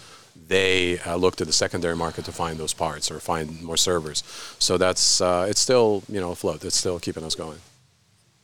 they 0.48 0.98
uh, 1.00 1.16
look 1.16 1.36
to 1.36 1.44
the 1.44 1.52
secondary 1.52 1.94
market 1.94 2.24
to 2.24 2.32
find 2.32 2.58
those 2.58 2.72
parts 2.72 3.10
or 3.10 3.20
find 3.20 3.62
more 3.62 3.76
servers. 3.76 4.22
So 4.58 4.78
that's 4.78 5.20
uh, 5.20 5.46
it's 5.50 5.60
still 5.60 6.02
you 6.08 6.20
know 6.20 6.30
afloat. 6.32 6.64
It's 6.64 6.76
still 6.76 6.98
keeping 6.98 7.22
us 7.22 7.34
going. 7.34 7.58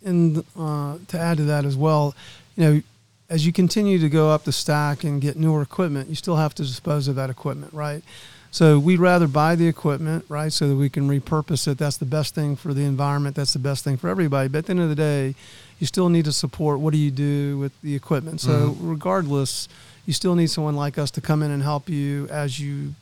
and 0.04 0.44
uh, 0.54 0.98
to 1.08 1.18
add 1.18 1.38
to 1.38 1.44
that 1.44 1.64
as 1.64 1.76
well, 1.78 2.14
you 2.56 2.64
know, 2.64 2.82
as 3.30 3.46
you 3.46 3.52
continue 3.52 3.98
to 4.00 4.08
go 4.08 4.30
up 4.30 4.42
the 4.42 4.52
stack 4.52 5.04
and 5.04 5.22
get 5.22 5.36
newer 5.36 5.62
equipment, 5.62 6.08
you 6.08 6.16
still 6.16 6.36
have 6.36 6.54
to 6.56 6.64
dispose 6.64 7.06
of 7.06 7.14
that 7.14 7.30
equipment, 7.30 7.72
right? 7.72 8.02
So 8.50 8.80
we'd 8.80 8.98
rather 8.98 9.28
buy 9.28 9.54
the 9.54 9.68
equipment, 9.68 10.24
right, 10.28 10.52
so 10.52 10.68
that 10.68 10.74
we 10.74 10.90
can 10.90 11.08
repurpose 11.08 11.68
it. 11.68 11.78
That's 11.78 11.96
the 11.96 12.04
best 12.04 12.34
thing 12.34 12.56
for 12.56 12.74
the 12.74 12.82
environment. 12.82 13.36
That's 13.36 13.52
the 13.52 13.60
best 13.60 13.84
thing 13.84 13.96
for 13.96 14.08
everybody. 14.08 14.48
But 14.48 14.58
at 14.58 14.66
the 14.66 14.70
end 14.72 14.80
of 14.80 14.88
the 14.88 14.96
day, 14.96 15.36
you 15.78 15.86
still 15.86 16.08
need 16.08 16.24
to 16.24 16.32
support 16.32 16.80
what 16.80 16.92
do 16.92 16.98
you 16.98 17.12
do 17.12 17.56
with 17.58 17.80
the 17.82 17.94
equipment. 17.94 18.40
So 18.40 18.50
mm-hmm. 18.50 18.90
regardless, 18.90 19.68
you 20.04 20.12
still 20.12 20.34
need 20.34 20.50
someone 20.50 20.74
like 20.74 20.98
us 20.98 21.12
to 21.12 21.20
come 21.20 21.44
in 21.44 21.52
and 21.52 21.62
help 21.62 21.88
you 21.88 22.26
as 22.28 22.58
you 22.58 22.94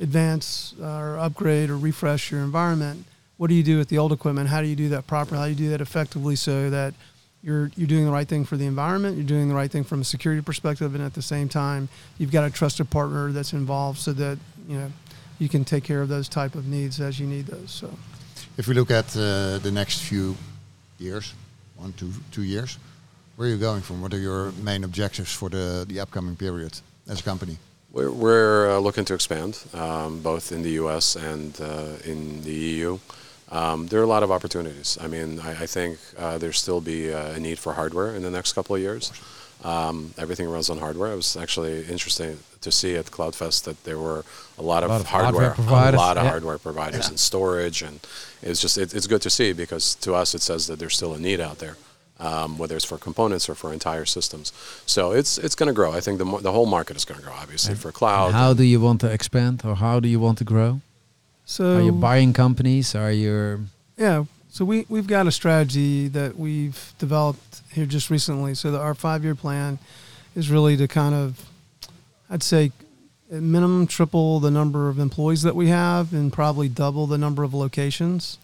advance 0.00 0.74
uh, 0.80 0.86
or 0.86 1.18
upgrade 1.18 1.68
or 1.68 1.76
refresh 1.76 2.30
your 2.30 2.40
environment. 2.40 3.04
What 3.36 3.48
do 3.48 3.54
you 3.54 3.64
do 3.64 3.78
with 3.78 3.88
the 3.88 3.98
old 3.98 4.12
equipment? 4.12 4.48
How 4.50 4.62
do 4.62 4.68
you 4.68 4.76
do 4.76 4.90
that 4.90 5.08
properly? 5.08 5.38
How 5.38 5.44
do 5.46 5.50
you 5.50 5.56
do 5.56 5.70
that 5.70 5.80
effectively 5.80 6.36
so 6.36 6.70
that 6.70 6.94
you're 7.42 7.70
you're 7.76 7.88
doing 7.88 8.04
the 8.04 8.12
right 8.12 8.28
thing 8.28 8.44
for 8.44 8.56
the 8.56 8.66
environment, 8.66 9.16
you're 9.16 9.26
doing 9.26 9.48
the 9.48 9.54
right 9.54 9.70
thing 9.70 9.84
from 9.84 10.00
a 10.00 10.04
security 10.04 10.42
perspective, 10.42 10.94
and 10.94 11.04
at 11.04 11.14
the 11.14 11.22
same 11.22 11.48
time, 11.48 11.88
you've 12.18 12.32
got 12.32 12.44
a 12.44 12.50
trusted 12.50 12.88
partner 12.90 13.32
that's 13.32 13.52
involved 13.52 13.98
so 13.98 14.12
that 14.12 14.38
you 14.68 14.76
know 14.78 14.92
you 15.38 15.48
can 15.48 15.64
take 15.64 15.82
care 15.84 16.02
of 16.02 16.08
those 16.08 16.28
type 16.28 16.54
of 16.54 16.66
needs 16.66 17.00
as 17.00 17.18
you 17.18 17.26
need 17.26 17.46
those. 17.46 17.70
So 17.70 17.90
If 18.56 18.68
we 18.68 18.74
look 18.74 18.90
at 18.90 19.16
uh, 19.16 19.58
the 19.58 19.72
next 19.72 20.02
few 20.02 20.36
years, 20.98 21.34
one, 21.76 21.92
two, 21.94 22.12
two 22.30 22.42
years, 22.42 22.78
where 23.36 23.48
are 23.48 23.50
you 23.50 23.58
going 23.58 23.82
from? 23.82 24.00
What 24.02 24.14
are 24.14 24.20
your 24.20 24.52
main 24.62 24.84
objectives 24.84 25.32
for 25.32 25.48
the, 25.48 25.84
the 25.88 26.00
upcoming 26.00 26.36
period 26.36 26.78
as 27.08 27.20
a 27.20 27.22
company? 27.22 27.56
We're, 27.90 28.10
we're 28.10 28.70
uh, 28.70 28.78
looking 28.78 29.04
to 29.06 29.14
expand, 29.14 29.58
um, 29.74 30.20
both 30.20 30.52
in 30.52 30.62
the 30.62 30.70
U.S. 30.82 31.16
and 31.16 31.58
uh, 31.60 31.96
in 32.04 32.42
the 32.42 32.52
EU. 32.52 32.98
Um, 33.52 33.86
there 33.88 34.00
are 34.00 34.04
a 34.04 34.06
lot 34.06 34.22
of 34.22 34.30
opportunities. 34.30 34.96
I 35.00 35.08
mean, 35.08 35.38
I, 35.40 35.50
I 35.50 35.66
think 35.66 35.98
uh, 36.18 36.38
there'll 36.38 36.54
still 36.54 36.80
be 36.80 37.12
uh, 37.12 37.32
a 37.32 37.38
need 37.38 37.58
for 37.58 37.74
hardware 37.74 38.16
in 38.16 38.22
the 38.22 38.30
next 38.30 38.54
couple 38.54 38.74
of 38.74 38.80
years. 38.80 39.12
Um, 39.62 40.14
everything 40.18 40.48
runs 40.48 40.70
on 40.70 40.78
hardware. 40.78 41.12
It 41.12 41.16
was 41.16 41.36
actually 41.36 41.84
interesting 41.84 42.38
to 42.62 42.72
see 42.72 42.96
at 42.96 43.06
CloudFest 43.06 43.64
that 43.64 43.84
there 43.84 43.98
were 43.98 44.24
a 44.58 44.62
lot 44.62 44.82
of, 44.82 44.90
lot 44.90 45.00
of 45.00 45.06
hardware, 45.06 45.50
hardware 45.50 45.54
providers, 45.54 45.94
a 45.94 46.02
lot 46.02 46.16
of 46.16 46.24
yeah. 46.24 46.30
hardware 46.30 46.58
providers 46.58 47.08
and 47.08 47.18
storage, 47.18 47.82
and 47.82 48.00
it's 48.40 48.60
just 48.60 48.78
it, 48.78 48.94
it's 48.94 49.06
good 49.06 49.22
to 49.22 49.30
see 49.30 49.52
because 49.52 49.94
to 49.96 50.14
us 50.14 50.34
it 50.34 50.42
says 50.42 50.66
that 50.66 50.78
there's 50.78 50.96
still 50.96 51.14
a 51.14 51.18
need 51.18 51.40
out 51.40 51.58
there, 51.58 51.76
um, 52.18 52.58
whether 52.58 52.74
it's 52.74 52.84
for 52.84 52.98
components 52.98 53.48
or 53.48 53.54
for 53.54 53.72
entire 53.72 54.06
systems. 54.06 54.52
So 54.86 55.12
it's 55.12 55.38
it's 55.38 55.54
going 55.54 55.68
to 55.68 55.74
grow. 55.74 55.92
I 55.92 56.00
think 56.00 56.18
the 56.18 56.24
the 56.38 56.52
whole 56.52 56.66
market 56.66 56.96
is 56.96 57.04
going 57.04 57.20
to 57.20 57.26
grow. 57.26 57.34
Obviously, 57.34 57.76
for 57.76 57.92
cloud. 57.92 58.32
How 58.32 58.54
do 58.54 58.64
you 58.64 58.80
want 58.80 59.00
to 59.02 59.12
expand, 59.12 59.62
or 59.64 59.76
how 59.76 60.00
do 60.00 60.08
you 60.08 60.18
want 60.18 60.38
to 60.38 60.44
grow? 60.44 60.80
So 61.44 61.76
Are 61.76 61.82
you 61.82 61.92
buying 61.92 62.32
companies? 62.32 62.94
Are 62.94 63.12
you 63.12 63.66
Yeah. 63.96 64.24
So 64.50 64.66
we, 64.66 64.84
we've 64.90 65.06
got 65.06 65.26
a 65.26 65.32
strategy 65.32 66.08
that 66.08 66.36
we've 66.36 66.92
developed 66.98 67.62
here 67.72 67.86
just 67.86 68.10
recently. 68.10 68.54
So 68.54 68.70
that 68.70 68.80
our 68.80 68.94
five 68.94 69.24
year 69.24 69.34
plan 69.34 69.78
is 70.34 70.50
really 70.50 70.76
to 70.76 70.86
kind 70.86 71.14
of, 71.14 71.46
I'd 72.28 72.42
say, 72.42 72.70
at 73.32 73.42
minimum 73.42 73.86
triple 73.86 74.40
the 74.40 74.50
number 74.50 74.90
of 74.90 74.98
employees 74.98 75.42
that 75.42 75.56
we 75.56 75.68
have 75.68 76.12
and 76.12 76.30
probably 76.30 76.68
double 76.68 77.06
the 77.06 77.16
number 77.16 77.42
of 77.42 77.54
locations. 77.54 78.38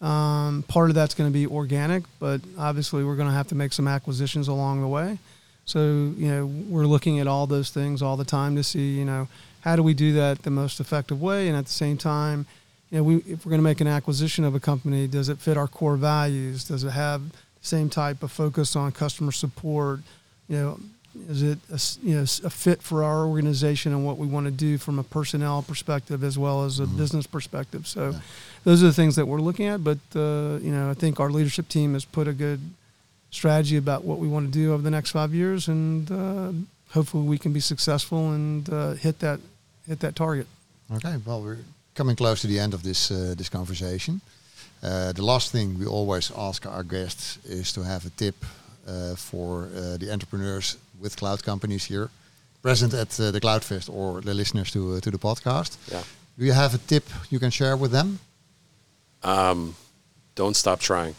Um, 0.00 0.64
part 0.66 0.90
of 0.90 0.96
that's 0.96 1.14
going 1.14 1.30
to 1.30 1.32
be 1.32 1.46
organic, 1.46 2.02
but 2.18 2.40
obviously 2.58 3.04
we're 3.04 3.14
going 3.14 3.28
to 3.28 3.34
have 3.34 3.46
to 3.48 3.54
make 3.54 3.72
some 3.72 3.86
acquisitions 3.86 4.48
along 4.48 4.80
the 4.80 4.88
way. 4.88 5.18
So, 5.64 5.78
you 5.78 6.28
know, 6.28 6.46
we're 6.46 6.86
looking 6.86 7.20
at 7.20 7.28
all 7.28 7.46
those 7.46 7.70
things 7.70 8.02
all 8.02 8.16
the 8.16 8.24
time 8.24 8.56
to 8.56 8.64
see, 8.64 8.98
you 8.98 9.04
know, 9.04 9.28
how 9.62 9.74
do 9.76 9.82
we 9.82 9.94
do 9.94 10.12
that 10.12 10.42
the 10.42 10.50
most 10.50 10.78
effective 10.80 11.20
way? 11.20 11.48
And 11.48 11.56
at 11.56 11.64
the 11.66 11.72
same 11.72 11.96
time, 11.98 12.46
you 12.90 12.98
know, 12.98 13.04
we, 13.04 13.16
if 13.18 13.44
we're 13.44 13.50
going 13.50 13.58
to 13.60 13.64
make 13.64 13.80
an 13.80 13.86
acquisition 13.88 14.44
of 14.44 14.54
a 14.54 14.60
company, 14.60 15.06
does 15.08 15.28
it 15.28 15.38
fit 15.38 15.56
our 15.56 15.66
core 15.68 15.96
values? 15.96 16.64
Does 16.64 16.84
it 16.84 16.90
have 16.90 17.22
the 17.30 17.36
same 17.62 17.88
type 17.90 18.22
of 18.22 18.30
focus 18.30 18.76
on 18.76 18.92
customer 18.92 19.32
support? 19.32 20.00
You 20.48 20.56
know, 20.58 20.80
is 21.28 21.42
it 21.42 21.58
a, 21.70 21.80
you 22.06 22.14
know 22.16 22.22
a 22.22 22.50
fit 22.50 22.82
for 22.82 23.02
our 23.04 23.24
organization 23.26 23.92
and 23.92 24.04
what 24.04 24.16
we 24.18 24.26
want 24.26 24.46
to 24.46 24.50
do 24.52 24.78
from 24.78 24.98
a 24.98 25.02
personnel 25.02 25.62
perspective 25.62 26.24
as 26.24 26.38
well 26.38 26.64
as 26.64 26.80
a 26.80 26.86
business 26.86 27.26
perspective. 27.26 27.86
So 27.86 28.10
Yeah. 28.10 28.20
those 28.64 28.82
are 28.82 28.86
the 28.86 28.92
things 28.94 29.16
that 29.16 29.26
we're 29.26 29.40
looking 29.40 29.66
at. 29.66 29.84
But 29.84 29.98
uh, 30.16 30.58
you 30.62 30.70
know, 30.72 30.90
I 30.90 30.94
think 30.94 31.20
our 31.20 31.30
leadership 31.30 31.68
team 31.68 31.92
has 31.94 32.04
put 32.04 32.28
a 32.28 32.32
good 32.32 32.60
strategy 33.30 33.76
about 33.76 34.04
what 34.04 34.18
we 34.18 34.28
want 34.28 34.46
to 34.46 34.52
do 34.52 34.72
over 34.74 34.82
the 34.82 34.90
next 34.90 35.10
five 35.12 35.32
years, 35.34 35.68
and 35.68 36.10
uh, 36.10 36.52
hopefully 36.92 37.26
we 37.26 37.38
can 37.38 37.52
be 37.52 37.60
successful 37.60 38.32
and 38.32 38.68
uh, 38.70 38.92
hit 38.92 39.18
that 39.20 39.40
hit 39.86 40.00
that 40.00 40.14
target. 40.14 40.46
Okay, 40.94 41.16
well, 41.24 41.42
we're 41.42 41.58
coming 41.94 42.16
close 42.16 42.40
to 42.42 42.46
the 42.46 42.58
end 42.58 42.74
of 42.74 42.82
this 42.82 43.10
uh, 43.10 43.34
this 43.36 43.48
conversation. 43.48 44.20
Uh, 44.82 45.12
the 45.12 45.22
last 45.22 45.52
thing 45.52 45.78
we 45.78 45.86
always 45.86 46.32
ask 46.36 46.66
our 46.66 46.82
guests 46.84 47.38
is 47.44 47.72
to 47.72 47.82
have 47.82 48.04
a 48.06 48.10
tip 48.10 48.34
uh, 48.86 49.14
for 49.16 49.68
uh, 49.76 49.96
the 49.98 50.10
entrepreneurs 50.12 50.76
with 51.00 51.16
cloud 51.16 51.42
companies 51.44 51.84
here 51.84 52.08
present 52.62 52.94
at 52.94 53.20
uh, 53.20 53.30
the 53.30 53.40
Cloudfest 53.40 53.88
or 53.88 54.20
the 54.20 54.34
listeners 54.34 54.70
to 54.70 54.94
uh, 54.94 55.00
to 55.00 55.10
the 55.10 55.18
podcast. 55.18 55.76
Yeah. 55.90 56.02
Do 56.38 56.44
you 56.44 56.52
have 56.54 56.74
a 56.74 56.78
tip 56.78 57.04
you 57.30 57.38
can 57.38 57.50
share 57.50 57.76
with 57.76 57.90
them? 57.92 58.18
Um, 59.22 59.74
don't 60.34 60.56
stop 60.56 60.80
trying. 60.80 61.14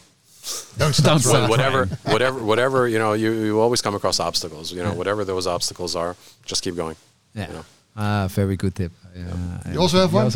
Don't 0.78 0.94
Don't 1.02 1.20
stop. 1.20 1.20
stop. 1.20 1.42
Wha- 1.48 1.56
whatever, 1.56 1.86
whatever, 2.04 2.38
whatever. 2.44 2.88
You 2.88 2.98
know, 2.98 3.14
you, 3.14 3.32
you 3.32 3.60
always 3.60 3.80
come 3.82 3.94
across 3.94 4.20
obstacles. 4.20 4.72
You 4.72 4.82
know, 4.82 4.92
whatever 4.92 5.24
those 5.24 5.46
obstacles 5.46 5.96
are, 5.96 6.16
just 6.44 6.62
keep 6.62 6.76
going. 6.76 6.96
Yeah. 7.34 7.46
You 7.48 7.52
know. 7.54 7.64
Ah, 7.96 8.26
very 8.30 8.56
good 8.56 8.74
tip. 8.74 8.92
Yeah. 9.14 9.72
You 9.72 9.80
also 9.80 9.98
have 9.98 10.12
one? 10.12 10.30